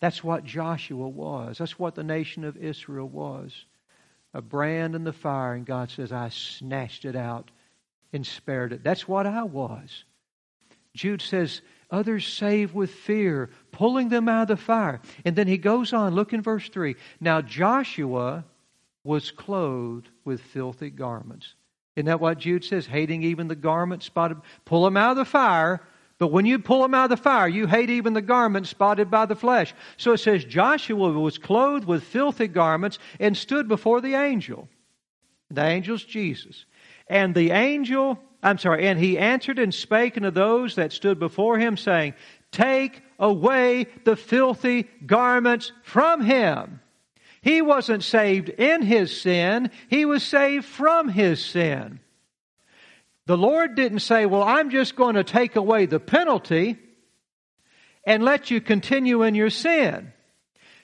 That's 0.00 0.22
what 0.22 0.44
Joshua 0.44 1.08
was. 1.08 1.58
That's 1.58 1.78
what 1.78 1.94
the 1.94 2.04
nation 2.04 2.44
of 2.44 2.56
Israel 2.56 3.08
was. 3.08 3.52
A 4.34 4.42
brand 4.42 4.94
in 4.94 5.04
the 5.04 5.12
fire, 5.12 5.54
and 5.54 5.64
God 5.64 5.90
says, 5.90 6.12
I 6.12 6.28
snatched 6.28 7.04
it 7.04 7.16
out 7.16 7.50
and 8.12 8.26
spared 8.26 8.72
it. 8.72 8.84
That's 8.84 9.08
what 9.08 9.26
I 9.26 9.44
was. 9.44 10.04
Jude 10.94 11.22
says, 11.22 11.62
Others 11.90 12.26
save 12.26 12.74
with 12.74 12.90
fear, 12.90 13.50
pulling 13.70 14.08
them 14.08 14.28
out 14.28 14.42
of 14.42 14.48
the 14.48 14.56
fire. 14.56 15.00
And 15.24 15.36
then 15.36 15.46
he 15.46 15.58
goes 15.58 15.92
on, 15.92 16.14
look 16.14 16.32
in 16.32 16.42
verse 16.42 16.68
3. 16.68 16.96
Now 17.20 17.40
Joshua 17.40 18.44
was 19.04 19.30
clothed 19.30 20.08
with 20.24 20.40
filthy 20.40 20.90
garments. 20.90 21.54
Isn't 21.96 22.06
that 22.06 22.20
what 22.20 22.38
Jude 22.38 22.64
says? 22.64 22.86
Hating 22.86 23.22
even 23.22 23.48
the 23.48 23.54
garments 23.54 24.06
spotted. 24.06 24.38
Pull 24.64 24.84
them 24.84 24.96
out 24.96 25.12
of 25.12 25.16
the 25.16 25.24
fire, 25.24 25.80
but 26.18 26.28
when 26.28 26.46
you 26.46 26.58
pull 26.58 26.82
them 26.82 26.94
out 26.94 27.10
of 27.10 27.10
the 27.10 27.22
fire, 27.22 27.48
you 27.48 27.66
hate 27.66 27.90
even 27.90 28.14
the 28.14 28.22
garment 28.22 28.66
spotted 28.66 29.10
by 29.10 29.26
the 29.26 29.36
flesh. 29.36 29.74
So 29.96 30.12
it 30.12 30.18
says 30.18 30.44
Joshua 30.44 31.12
was 31.12 31.38
clothed 31.38 31.86
with 31.86 32.04
filthy 32.04 32.48
garments 32.48 32.98
and 33.20 33.36
stood 33.36 33.68
before 33.68 34.00
the 34.00 34.14
angel. 34.14 34.68
The 35.50 35.62
angel's 35.62 36.04
Jesus. 36.04 36.64
And 37.08 37.34
the 37.34 37.50
angel, 37.50 38.18
I'm 38.42 38.58
sorry, 38.58 38.86
and 38.86 38.98
he 38.98 39.18
answered 39.18 39.58
and 39.58 39.74
spake 39.74 40.16
unto 40.16 40.30
those 40.30 40.76
that 40.76 40.92
stood 40.92 41.18
before 41.18 41.58
him, 41.58 41.76
saying, 41.76 42.14
Take 42.50 43.02
away 43.18 43.86
the 44.04 44.16
filthy 44.16 44.84
garments 45.04 45.72
from 45.82 46.22
him. 46.22 46.80
He 47.44 47.60
wasn't 47.60 48.02
saved 48.02 48.48
in 48.48 48.80
his 48.80 49.20
sin, 49.20 49.70
he 49.90 50.06
was 50.06 50.22
saved 50.22 50.64
from 50.64 51.10
his 51.10 51.44
sin. 51.44 52.00
The 53.26 53.36
Lord 53.36 53.74
didn't 53.74 53.98
say, 53.98 54.24
Well, 54.24 54.42
I'm 54.42 54.70
just 54.70 54.96
going 54.96 55.16
to 55.16 55.24
take 55.24 55.54
away 55.54 55.84
the 55.84 56.00
penalty 56.00 56.78
and 58.06 58.24
let 58.24 58.50
you 58.50 58.62
continue 58.62 59.24
in 59.24 59.34
your 59.34 59.50
sin. 59.50 60.14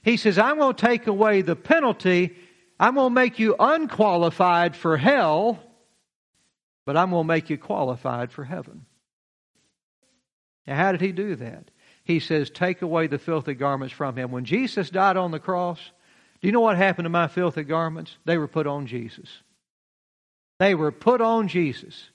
He 0.03 0.18
says, 0.18 0.37
I'm 0.37 0.59
going 0.59 0.75
to 0.75 0.87
take 0.87 1.07
away 1.07 1.40
the 1.40 1.57
penalty. 1.57 2.37
I'm 2.79 2.96
going 2.96 3.09
to 3.09 3.14
make 3.14 3.38
you 3.38 3.57
unqualified 3.59 4.77
for 4.77 4.99
hell, 4.99 5.59
but 6.85 6.94
I'm 6.94 7.09
going 7.09 7.25
to 7.25 7.29
make 7.29 7.49
you 7.49 7.57
qualified 7.57 8.33
for 8.33 8.44
heaven. 8.44 8.85
Now, 10.66 10.77
how 10.77 10.92
did 10.92 11.01
he 11.01 11.12
do 11.12 11.37
that? 11.37 11.70
He 12.05 12.20
says, 12.20 12.51
Take 12.51 12.83
away 12.83 13.07
the 13.07 13.18
filthy 13.18 13.55
garments 13.55 13.94
from 13.94 14.14
him. 14.16 14.31
When 14.31 14.44
Jesus 14.44 14.90
died 14.90 15.16
on 15.16 15.31
the 15.31 15.38
cross, 15.38 15.81
do 16.40 16.48
you 16.48 16.53
know 16.53 16.61
what 16.61 16.76
happened 16.76 17.05
to 17.05 17.11
my 17.11 17.29
filthy 17.29 17.64
garments? 17.64 18.16
They 18.24 18.38
were 18.38 18.48
put 18.48 18.66
on 18.66 18.87
Jesus. 18.87 19.29
They 20.59 20.74
were 20.74 20.92
put 20.92 21.20
on 21.20 21.48
Jesus. 21.48 22.09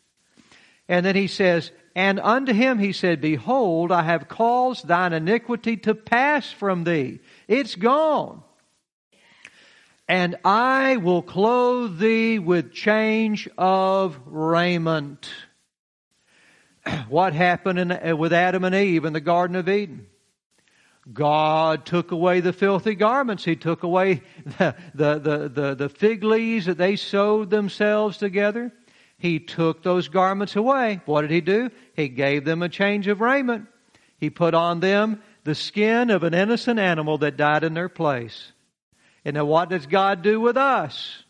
And 0.87 1.05
then 1.05 1.15
he 1.15 1.27
says, 1.27 1.71
And 1.95 2.19
unto 2.19 2.53
him 2.53 2.79
he 2.79 2.91
said, 2.91 3.21
Behold, 3.21 3.91
I 3.91 4.03
have 4.03 4.27
caused 4.27 4.87
thine 4.87 5.13
iniquity 5.13 5.77
to 5.77 5.95
pass 5.95 6.51
from 6.51 6.83
thee. 6.83 7.19
It's 7.47 7.75
gone. 7.75 8.41
And 10.07 10.35
I 10.45 10.97
will 10.97 11.23
clothe 11.23 11.97
thee 11.97 12.37
with 12.37 12.71
change 12.71 13.49
of 13.57 14.19
raiment. 14.25 15.29
what 17.09 17.33
happened 17.33 17.79
in, 17.79 18.17
with 18.17 18.33
Adam 18.33 18.63
and 18.63 18.75
Eve 18.75 19.05
in 19.05 19.13
the 19.13 19.21
Garden 19.21 19.55
of 19.55 19.67
Eden? 19.67 20.07
God 21.11 21.85
took 21.85 22.11
away 22.11 22.39
the 22.39 22.53
filthy 22.53 22.95
garments. 22.95 23.45
He 23.45 23.55
took 23.55 23.83
away 23.83 24.21
the, 24.45 24.75
the, 24.93 25.19
the, 25.19 25.49
the, 25.49 25.75
the 25.75 25.89
fig 25.89 26.23
leaves 26.23 26.65
that 26.65 26.77
they 26.77 26.95
sewed 26.95 27.49
themselves 27.49 28.17
together. 28.17 28.71
He 29.17 29.39
took 29.39 29.83
those 29.83 30.07
garments 30.07 30.55
away. 30.55 31.01
What 31.05 31.21
did 31.21 31.31
he 31.31 31.41
do? 31.41 31.69
He 31.95 32.09
gave 32.09 32.43
them 32.43 32.63
a 32.63 32.69
change 32.69 33.07
of 33.07 33.21
raiment. 33.21 33.67
He 34.17 34.29
put 34.29 34.53
on 34.53 34.79
them 34.79 35.21
the 35.43 35.55
skin 35.55 36.09
of 36.09 36.23
an 36.23 36.33
innocent 36.33 36.79
animal 36.79 37.19
that 37.19 37.37
died 37.37 37.63
in 37.63 37.73
their 37.73 37.89
place. 37.89 38.51
And 39.23 39.35
now 39.35 39.45
what 39.45 39.69
does 39.69 39.85
God 39.85 40.21
do 40.21 40.39
with 40.39 40.57
us? 40.57 41.23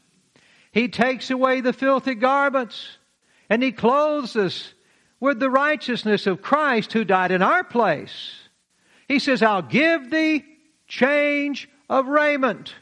He 0.72 0.88
takes 0.88 1.30
away 1.32 1.62
the 1.62 1.74
filthy 1.74 2.16
garments 2.16 2.98
and 3.50 3.62
he 3.62 3.72
clothes 3.72 4.36
us 4.36 4.74
with 5.20 5.40
the 5.40 5.50
righteousness 5.50 6.28
of 6.28 6.42
Christ 6.42 6.94
who 6.94 7.04
died 7.04 7.32
in 7.32 7.42
our 7.42 7.64
place. 7.64 8.45
He 9.08 9.20
says, 9.20 9.42
I'll 9.42 9.62
give 9.62 10.10
thee 10.10 10.44
change 10.88 11.70
of 11.90 12.08
raiment. 12.08 12.74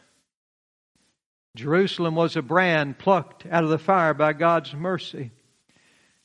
Jerusalem 1.56 2.16
was 2.16 2.36
a 2.36 2.42
brand 2.42 2.98
plucked 2.98 3.46
out 3.46 3.64
of 3.64 3.70
the 3.70 3.78
fire 3.78 4.14
by 4.14 4.34
God's 4.34 4.74
mercy. 4.74 5.32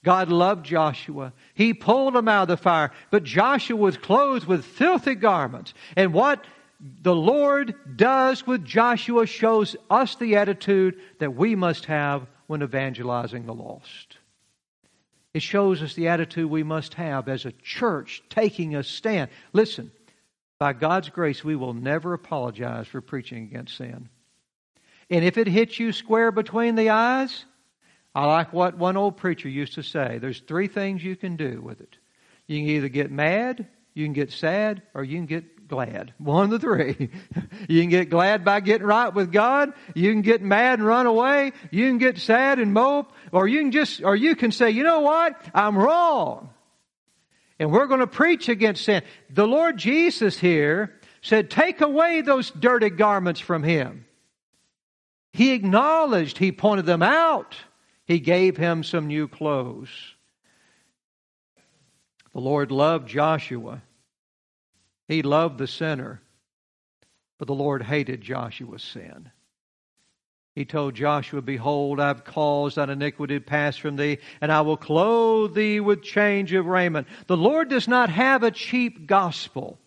God 0.05 0.31
loved 0.31 0.65
Joshua. 0.65 1.33
He 1.55 1.75
pulled 1.75 2.17
him 2.17 2.29
out 2.29 2.43
of 2.43 2.49
the 2.49 2.57
fire, 2.57 2.93
but 3.11 3.25
Joshua 3.25 3.77
was 3.77 3.99
clothed 3.99 4.47
with 4.47 4.65
filthy 4.65 5.15
garments. 5.15 5.75
And 5.97 6.15
what 6.15 6.45
the 6.81 7.15
Lord 7.15 7.75
does 7.97 8.47
with 8.47 8.65
Joshua 8.65 9.27
shows 9.27 9.77
us 9.91 10.15
the 10.15 10.37
attitude 10.37 10.99
that 11.19 11.35
we 11.35 11.55
must 11.57 11.85
have 11.87 12.27
when 12.47 12.63
evangelizing 12.63 13.45
the 13.45 13.55
lost. 13.55 14.08
It 15.39 15.43
shows 15.43 15.83
us 15.83 15.95
the 15.95 16.09
attitude 16.09 16.51
we 16.51 16.65
must 16.65 16.95
have 16.95 17.29
as 17.29 17.45
a 17.45 17.53
church 17.53 18.25
taking 18.29 18.75
a 18.75 18.83
stand. 18.83 19.31
Listen, 19.53 19.93
by 20.59 20.73
God's 20.73 21.11
grace, 21.11 21.45
we 21.45 21.55
will 21.55 21.75
never 21.75 22.13
apologize 22.13 22.89
for 22.89 23.01
preaching 23.01 23.45
against 23.45 23.77
sin. 23.77 24.09
And 25.09 25.25
if 25.25 25.39
it 25.39 25.47
hits 25.47 25.79
you 25.79 25.93
square 25.93 26.33
between 26.33 26.75
the 26.75 26.91
eyes, 26.91 27.45
I 28.17 28.27
like 28.27 28.53
what 28.53 28.77
one 28.79 28.97
old 28.97 29.17
preacher 29.17 29.49
used 29.49 29.75
to 29.75 29.85
say. 29.85 30.19
There's 30.19 30.41
three 30.41 30.67
things 30.67 31.05
you 31.05 31.15
can 31.15 31.37
do 31.37 31.61
with 31.63 31.81
it. 31.83 31.99
You 32.49 32.59
can 32.59 32.71
either 32.71 32.89
get 32.89 33.13
mad, 33.13 33.69
you 33.95 34.05
can 34.07 34.15
get 34.15 34.33
sad, 34.33 34.83
or 34.93 35.05
you 35.05 35.19
can 35.19 35.27
get 35.27 35.45
glad. 35.69 36.13
One 36.19 36.45
of 36.45 36.51
the 36.51 36.59
three. 36.59 37.11
you 37.69 37.81
can 37.81 37.91
get 37.91 38.11
glad 38.11 38.45
by 38.45 38.61
getting 38.61 38.87
right 38.87 39.13
with 39.13 39.31
God. 39.31 39.73
You 39.95 40.11
can 40.13 40.23
get 40.23 40.43
mad 40.43 40.79
and 40.79 40.87
run 40.87 41.07
away. 41.07 41.53
You 41.71 41.87
can 41.89 41.99
get 41.99 42.19
sad 42.19 42.59
and 42.59 42.73
mope. 42.73 43.13
Or 43.31 43.47
you 43.47 43.61
can 43.61 43.71
just, 43.71 44.03
or 44.03 44.17
you 44.17 44.35
can 44.35 44.51
say, 44.51 44.71
you 44.71 44.83
know 44.83 45.01
what? 45.01 45.41
I'm 45.55 45.77
wrong. 45.77 46.51
And 47.59 47.71
we're 47.71 47.87
going 47.87 48.01
to 48.01 48.07
preach 48.07 48.49
against 48.49 48.85
sin. 48.85 49.03
The 49.31 49.47
Lord 49.47 49.77
Jesus 49.77 50.39
here 50.39 50.95
said, 51.23 51.51
take 51.51 51.81
away 51.81 52.23
those 52.23 52.51
dirty 52.51 52.91
garments 52.91 53.41
from 53.41 53.63
him. 53.63 54.07
He 55.33 55.53
acknowledged, 55.53 56.39
he 56.39 56.53
pointed 56.53 56.87
them 56.87 57.03
out. 57.03 57.57
He 58.07 58.21
gave 58.21 58.57
him 58.57 58.83
some 58.83 59.07
new 59.07 59.29
clothes. 59.29 59.91
The 62.33 62.41
Lord 62.41 62.71
loved 62.71 63.09
Joshua. 63.09 63.83
He 65.09 65.23
loved 65.23 65.59
the 65.59 65.67
sinner. 65.67 66.21
But 67.39 67.49
the 67.49 67.55
Lord 67.55 67.83
hated 67.83 68.21
Joshua's 68.21 68.83
sin. 68.83 69.31
He 70.55 70.65
told 70.65 70.97
Joshua, 70.97 71.41
Behold, 71.41 72.01
I've 72.01 72.25
caused 72.25 72.77
that 72.77 72.91
iniquity 72.91 73.39
to 73.39 73.45
pass 73.45 73.77
from 73.77 73.95
thee, 73.95 74.19
and 74.41 74.51
I 74.51 74.63
will 74.63 74.77
clothe 74.77 75.55
thee 75.55 75.79
with 75.79 76.03
change 76.03 76.53
of 76.53 76.67
raiment. 76.67 77.07
The 77.29 77.37
Lord 77.37 77.69
does 77.69 77.87
not 77.87 78.11
have 78.11 78.43
a 78.43 78.51
cheap 78.51 79.07
gospel. 79.07 79.79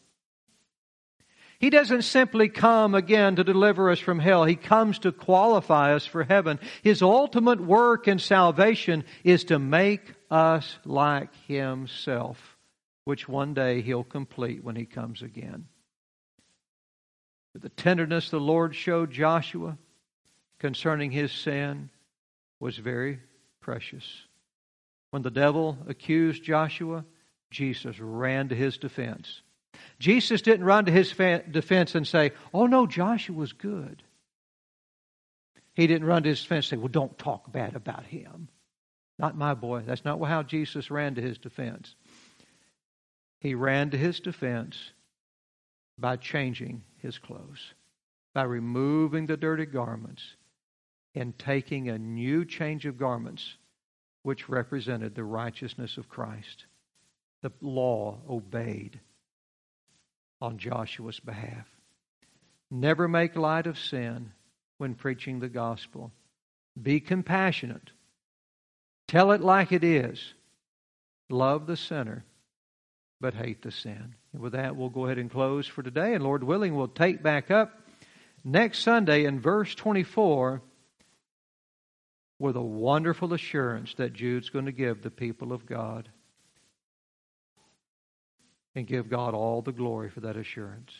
He 1.60 1.70
doesn't 1.70 2.04
simply 2.04 2.48
come 2.48 2.96
again 2.96 3.36
to 3.36 3.44
deliver 3.44 3.92
us 3.92 4.00
from 4.00 4.18
hell. 4.18 4.46
He 4.46 4.56
comes 4.56 4.98
to 5.00 5.12
qualify 5.12 5.94
us 5.94 6.06
for 6.06 6.24
heaven. 6.24 6.58
His 6.82 7.04
ultimate 7.04 7.60
work 7.60 8.08
in 8.08 8.18
salvation 8.18 9.04
is 9.24 9.44
to 9.44 9.60
make 9.60 10.14
us 10.32 10.80
like 10.86 11.30
Himself, 11.48 12.51
which 13.06 13.28
one 13.28 13.54
day 13.54 13.82
He'll 13.82 14.04
complete 14.04 14.64
when 14.64 14.76
He 14.76 14.86
comes 14.86 15.22
again. 15.22 15.66
The 17.54 17.70
tenderness 17.70 18.30
the 18.30 18.40
Lord 18.40 18.76
showed 18.76 19.12
Joshua 19.12 19.78
concerning 20.60 21.12
his 21.12 21.32
sin 21.32 21.90
was 22.60 22.78
very 22.78 23.20
precious. 23.62 24.06
When 25.10 25.24
the 25.24 25.32
devil 25.32 25.78
accused 25.88 26.44
Joshua, 26.44 27.04
Jesus 27.50 28.00
ran 28.00 28.50
to 28.50 28.56
his 28.56 28.78
defense. 28.78 29.42
Jesus 30.00 30.42
didn't 30.42 30.66
run 30.66 30.86
to 30.86 30.92
his 30.92 31.12
defense 31.12 31.96
and 31.96 32.08
say, 32.08 32.32
Oh, 32.54 32.68
no, 32.68 32.86
Joshua 32.86 33.36
was 33.36 33.52
good. 33.52 34.04
He 35.74 35.88
didn't 35.88 36.08
run 36.08 36.24
to 36.24 36.30
his 36.30 36.42
defense 36.42 36.72
and 36.72 36.78
say, 36.80 36.82
Well, 36.82 36.88
don't 36.88 37.18
talk 37.18 37.52
bad 37.52 37.76
about 37.76 38.06
him. 38.06 38.48
Not 39.20 39.36
my 39.36 39.56
boy. 39.56 39.82
That's 39.86 40.06
not 40.06 40.24
how 40.24 40.44
Jesus 40.44 40.92
ran 40.92 41.16
to 41.16 41.22
his 41.22 41.38
defense. 41.38 41.96
He 43.41 43.56
ran 43.56 43.89
to 43.89 43.97
his 43.97 44.19
defense 44.19 44.91
by 45.97 46.15
changing 46.15 46.84
his 46.99 47.17
clothes, 47.17 47.73
by 48.34 48.43
removing 48.43 49.25
the 49.25 49.36
dirty 49.36 49.65
garments 49.65 50.23
and 51.15 51.38
taking 51.38 51.89
a 51.89 51.97
new 51.97 52.45
change 52.45 52.86
of 52.86 52.99
garments, 52.99 53.58
which 54.21 54.47
represented 54.47 55.15
the 55.15 55.23
righteousness 55.23 55.97
of 55.97 56.08
Christ. 56.08 56.65
The 57.41 57.51
law 57.62 58.19
obeyed 58.30 58.99
on 60.39 60.60
Joshua's 60.60 61.19
behalf. 61.19 61.67
Never 62.69 63.08
make 63.08 63.36
light 63.36 63.65
of 63.65 63.80
sin 63.80 64.32
when 64.77 64.93
preaching 64.93 65.39
the 65.39 65.49
gospel. 65.49 66.12
Be 66.80 66.99
compassionate. 66.99 67.89
Tell 69.08 69.32
it 69.32 69.41
like 69.41 69.71
it 69.71 69.84
is. 69.84 70.36
Love 71.30 71.65
the 71.65 71.75
sinner, 71.75 72.23
but 73.22 73.36
hate 73.36 73.62
the 73.62 73.72
sin. 73.72 74.16
And 74.34 74.42
with 74.42 74.54
that, 74.54 74.76
we'll 74.76 74.90
go 74.90 75.06
ahead 75.06 75.20
and 75.20 75.30
close 75.30 75.68
for 75.68 75.84
today. 75.84 76.16
And 76.16 76.24
Lord 76.24 76.44
willing, 76.44 76.76
we'll 76.76 76.88
take 76.88 77.22
back 77.22 77.52
up 77.52 77.80
next 78.44 78.80
Sunday 78.80 79.26
in 79.26 79.40
verse 79.40 79.76
24 79.76 80.62
with 82.40 82.56
a 82.56 82.62
wonderful 82.62 83.34
assurance 83.34 83.94
that 83.94 84.14
Jude's 84.14 84.50
going 84.50 84.66
to 84.66 84.72
give 84.72 85.04
the 85.04 85.12
people 85.12 85.54
of 85.54 85.68
God 85.68 86.10
and 88.74 88.88
give 88.88 89.08
God 89.08 89.36
all 89.36 89.62
the 89.62 89.72
glory 89.72 90.10
for 90.10 90.22
that 90.22 90.36
assurance. 90.36 90.92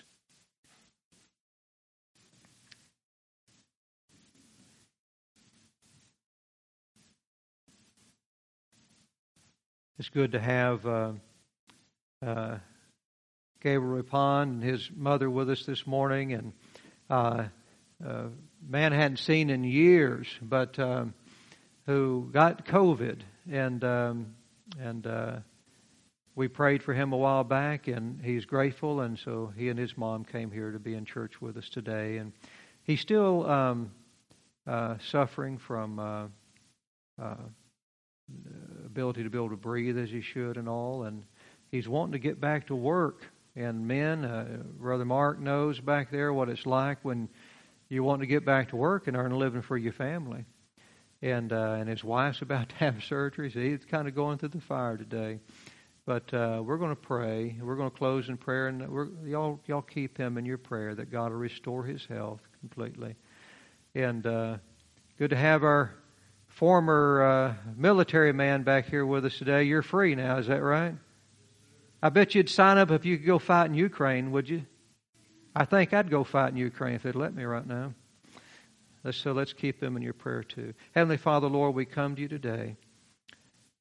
It's 9.98 10.10
good 10.10 10.32
to 10.32 10.40
have 10.40 10.86
uh, 10.86 11.12
uh, 12.26 12.58
Gabriel 13.62 14.04
Rapon 14.04 14.44
and 14.44 14.64
his 14.64 14.90
mother 14.96 15.30
with 15.30 15.50
us 15.50 15.66
this 15.66 15.86
morning, 15.86 16.34
and 16.34 16.54
uh, 17.10 17.46
uh 18.06 18.24
man 18.68 18.92
hadn't 18.92 19.18
seen 19.18 19.50
in 19.50 19.64
years, 19.64 20.28
but 20.42 20.78
um, 20.80 21.14
who 21.86 22.30
got 22.32 22.66
COVID, 22.66 23.22
and 23.52 23.84
um, 23.84 24.36
and 24.80 25.06
uh, 25.06 25.38
we 26.36 26.48
prayed 26.48 26.82
for 26.82 26.94
him 26.94 27.14
a 27.14 27.18
while 27.18 27.44
back, 27.44 27.88
and 27.88 28.22
he's 28.24 28.46
grateful. 28.46 29.02
And 29.02 29.20
so 29.20 29.52
he 29.56 29.70
and 29.70 29.78
his 29.78 29.98
mom 29.98 30.24
came 30.24 30.52
here 30.52 30.72
to 30.72 30.80
be 30.80 30.94
in 30.94 31.06
church 31.06 31.42
with 31.42 31.58
us 31.58 31.70
today. 31.70 32.18
And 32.18 32.32
he's 32.84 33.02
still 33.02 33.50
um, 33.50 33.92
uh, 34.66 34.96
suffering 35.10 35.58
from 35.58 36.00
uh, 36.00 36.28
uh, 37.22 37.36
ability 38.86 39.24
to 39.24 39.30
be 39.30 39.38
able 39.38 39.50
to 39.50 39.58
breathe 39.58 39.98
as 39.98 40.10
he 40.10 40.22
should 40.22 40.58
and 40.58 40.70
all. 40.70 41.04
And 41.04 41.24
he's 41.72 41.88
wanting 41.88 42.14
to 42.14 42.20
get 42.20 42.40
back 42.40 42.68
to 42.68 42.76
work. 42.76 43.24
And 43.56 43.88
men, 43.88 44.24
uh, 44.24 44.64
Brother 44.80 45.06
Mark 45.06 45.40
knows 45.40 45.80
back 45.80 46.12
there 46.12 46.32
what 46.32 46.50
it's 46.50 46.66
like 46.66 47.00
when 47.04 47.30
you 47.90 48.04
want 48.04 48.22
to 48.22 48.28
get 48.28 48.46
back 48.46 48.70
to 48.70 48.76
work 48.76 49.08
and 49.08 49.18
earn 49.18 49.32
a 49.32 49.38
living 49.38 49.62
for 49.62 49.78
your 49.78 49.94
family. 49.94 50.46
And 51.22 51.52
uh, 51.54 51.76
and 51.80 51.90
his 51.90 52.04
wife's 52.04 52.42
about 52.42 52.70
to 52.70 52.76
have 52.76 53.04
surgery, 53.04 53.52
so 53.52 53.60
he's 53.60 53.86
kind 53.86 54.08
of 54.08 54.16
going 54.16 54.38
through 54.38 54.50
the 54.50 54.62
fire 54.62 54.98
today. 54.98 55.40
But 56.06 56.34
uh, 56.34 56.64
we're 56.66 56.78
going 56.78 56.96
to 56.96 57.02
pray. 57.02 57.56
We're 57.62 57.76
going 57.76 57.92
to 57.92 57.96
close 57.96 58.28
in 58.28 58.38
prayer, 58.38 58.68
and 58.68 58.90
we're, 58.90 59.08
y'all 59.26 59.60
y'all 59.68 59.84
keep 59.84 60.18
him 60.18 60.38
in 60.38 60.46
your 60.46 60.58
prayer 60.58 60.96
that 60.96 61.12
God 61.12 61.32
will 61.32 61.38
restore 61.38 61.84
his 61.84 62.06
health 62.06 62.42
completely. 62.60 63.16
And 63.94 64.26
uh, 64.26 64.58
good 65.20 65.30
to 65.30 65.36
have 65.36 65.64
our 65.64 65.94
former 66.48 67.22
uh, 67.22 67.54
military 67.76 68.34
man 68.34 68.64
back 68.64 68.90
here 68.90 69.06
with 69.06 69.26
us 69.26 69.38
today. 69.38 69.64
You're 69.64 69.84
free 69.84 70.16
now, 70.16 70.38
is 70.38 70.48
that 70.48 70.64
right? 70.64 70.96
I 72.02 72.10
bet 72.10 72.34
you'd 72.34 72.50
sign 72.50 72.78
up 72.78 72.92
if 72.92 73.06
you 73.06 73.18
could 73.18 73.28
go 73.28 73.40
fight 73.40 73.68
in 73.68 73.76
Ukraine, 73.76 74.32
would 74.32 74.50
you? 74.50 74.66
I 75.56 75.66
think 75.66 75.94
I'd 75.94 76.10
go 76.10 76.24
fight 76.24 76.52
in 76.52 76.58
Ukraine 76.58 76.96
if 76.96 77.04
they'd 77.04 77.16
let 77.16 77.36
me 77.36 77.44
right 77.44 77.66
now. 77.66 77.94
So 79.12 79.32
let's 79.32 79.54
keep 79.54 79.80
them 79.80 79.98
in 79.98 80.04
your 80.04 80.14
prayer 80.14 80.44
too. 80.44 80.74
Heavenly 80.94 81.18
Father, 81.18 81.48
Lord, 81.48 81.76
we 81.76 81.86
come 81.86 82.16
to 82.16 82.22
you 82.22 82.28
today. 82.28 82.76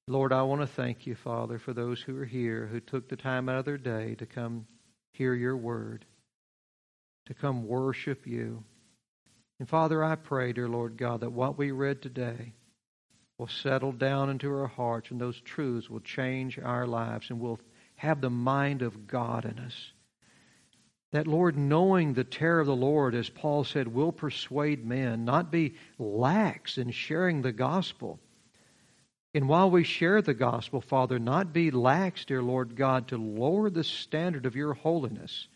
Lord, 0.06 0.32
I 0.32 0.42
want 0.42 0.62
to 0.62 0.66
thank 0.66 1.06
you, 1.06 1.14
Father, 1.14 1.58
for 1.58 1.72
those 1.72 2.00
who 2.00 2.16
are 2.16 2.24
here 2.24 2.66
who 2.66 2.80
took 2.80 3.08
the 3.08 3.16
time 3.16 3.48
out 3.48 3.58
of 3.58 3.64
their 3.64 3.78
day 3.78 4.16
to 4.16 4.26
come 4.26 4.66
hear 5.12 5.34
your 5.34 5.56
word, 5.56 6.04
to 7.26 7.34
come 7.34 7.66
worship 7.66 8.26
you. 8.26 8.64
And 9.58 9.68
Father, 9.68 10.02
I 10.02 10.16
pray, 10.16 10.52
dear 10.52 10.68
Lord 10.68 10.96
God, 10.96 11.20
that 11.20 11.32
what 11.32 11.58
we 11.58 11.70
read 11.70 12.02
today 12.02 12.54
will 13.38 13.46
settle 13.46 13.92
down 13.92 14.30
into 14.30 14.50
our 14.50 14.66
hearts 14.66 15.10
and 15.10 15.20
those 15.20 15.40
truths 15.40 15.88
will 15.88 16.00
change 16.00 16.58
our 16.58 16.86
lives 16.86 17.30
and 17.30 17.38
we'll 17.38 17.60
have 18.00 18.20
the 18.20 18.30
mind 18.30 18.82
of 18.82 19.06
God 19.06 19.44
in 19.44 19.58
us. 19.58 19.92
That, 21.12 21.26
Lord, 21.26 21.56
knowing 21.56 22.12
the 22.12 22.24
terror 22.24 22.60
of 22.60 22.66
the 22.66 22.76
Lord, 22.76 23.14
as 23.14 23.30
Paul 23.30 23.64
said, 23.64 23.88
will 23.88 24.12
persuade 24.12 24.84
men, 24.84 25.24
not 25.24 25.50
be 25.50 25.74
lax 25.98 26.78
in 26.78 26.90
sharing 26.90 27.42
the 27.42 27.52
gospel 27.52 28.20
and 29.32 29.48
while 29.48 29.70
we 29.70 29.84
share 29.84 30.20
the 30.22 30.34
gospel, 30.34 30.80
Father, 30.80 31.18
not 31.18 31.52
be 31.52 31.70
lax, 31.70 32.24
dear 32.24 32.42
Lord 32.42 32.74
God, 32.74 33.08
to 33.08 33.16
lower 33.16 33.70
the 33.70 33.84
standard 33.84 34.44
of 34.44 34.56
your 34.56 34.74
holiness 34.74 35.46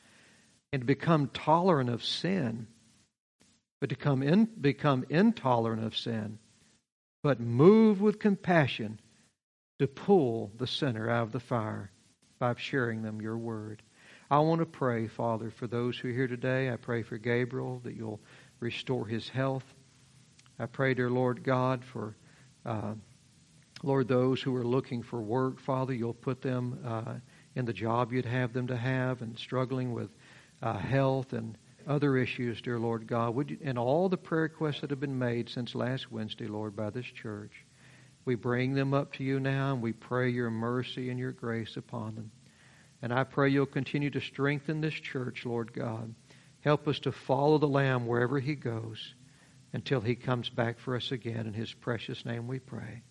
and 0.72 0.86
become 0.86 1.28
tolerant 1.28 1.90
of 1.90 2.04
sin, 2.04 2.68
but 3.80 3.90
to 3.90 3.96
come 3.96 4.22
in, 4.22 4.44
become 4.60 5.04
intolerant 5.08 5.84
of 5.84 5.96
sin, 5.96 6.38
but 7.22 7.40
move 7.40 8.00
with 8.00 8.20
compassion 8.20 9.00
to 9.80 9.88
pull 9.88 10.52
the 10.56 10.68
sinner 10.68 11.10
out 11.10 11.24
of 11.24 11.32
the 11.32 11.40
fire 11.40 11.90
by 12.38 12.54
sharing 12.56 13.02
them 13.02 13.20
your 13.20 13.38
word. 13.38 13.82
I 14.30 14.38
want 14.40 14.60
to 14.60 14.66
pray, 14.66 15.08
Father, 15.08 15.50
for 15.50 15.66
those 15.66 15.98
who 15.98 16.08
are 16.08 16.12
here 16.12 16.26
today. 16.26 16.70
I 16.70 16.76
pray 16.76 17.02
for 17.02 17.18
Gabriel 17.18 17.80
that 17.84 17.94
you'll 17.94 18.20
restore 18.60 19.06
his 19.06 19.28
health. 19.28 19.64
I 20.58 20.66
pray, 20.66 20.94
dear 20.94 21.10
Lord 21.10 21.42
God, 21.42 21.84
for. 21.92 22.16
Uh, 22.64 22.94
Lord, 23.82 24.08
those 24.08 24.40
who 24.40 24.56
are 24.56 24.64
looking 24.64 25.02
for 25.02 25.20
work, 25.20 25.60
Father, 25.60 25.92
you'll 25.92 26.14
put 26.14 26.40
them 26.40 26.78
uh, 26.86 27.14
in 27.54 27.66
the 27.66 27.72
job 27.72 28.12
you'd 28.12 28.24
have 28.24 28.54
them 28.54 28.68
to 28.68 28.76
have 28.76 29.20
and 29.20 29.38
struggling 29.38 29.92
with 29.92 30.08
uh, 30.62 30.78
health 30.78 31.34
and 31.34 31.58
other 31.86 32.16
issues, 32.16 32.60
dear 32.62 32.78
Lord 32.78 33.06
God. 33.06 33.34
Would 33.34 33.50
you, 33.50 33.58
and 33.62 33.78
all 33.78 34.08
the 34.08 34.16
prayer 34.16 34.44
requests 34.44 34.80
that 34.80 34.90
have 34.90 35.00
been 35.00 35.18
made 35.18 35.50
since 35.50 35.74
last 35.74 36.10
Wednesday, 36.10 36.46
Lord, 36.46 36.74
by 36.74 36.90
this 36.90 37.04
church, 37.04 37.52
we 38.24 38.34
bring 38.34 38.74
them 38.74 38.94
up 38.94 39.14
to 39.14 39.24
you 39.24 39.40
now 39.40 39.72
and 39.72 39.82
we 39.82 39.92
pray 39.92 40.30
your 40.30 40.50
mercy 40.50 41.10
and 41.10 41.18
your 41.18 41.32
grace 41.32 41.76
upon 41.76 42.14
them. 42.14 42.30
And 43.02 43.12
I 43.12 43.24
pray 43.24 43.50
you'll 43.50 43.66
continue 43.66 44.10
to 44.10 44.20
strengthen 44.20 44.80
this 44.80 44.94
church, 44.94 45.44
Lord 45.44 45.72
God. 45.72 46.14
Help 46.60 46.88
us 46.88 47.00
to 47.00 47.12
follow 47.12 47.58
the 47.58 47.68
Lamb 47.68 48.06
wherever 48.06 48.40
he 48.40 48.54
goes 48.54 49.14
until 49.74 50.00
he 50.00 50.14
comes 50.14 50.48
back 50.48 50.78
for 50.78 50.96
us 50.96 51.12
again. 51.12 51.46
In 51.46 51.52
his 51.52 51.72
precious 51.72 52.24
name 52.24 52.46
we 52.46 52.60
pray. 52.60 53.02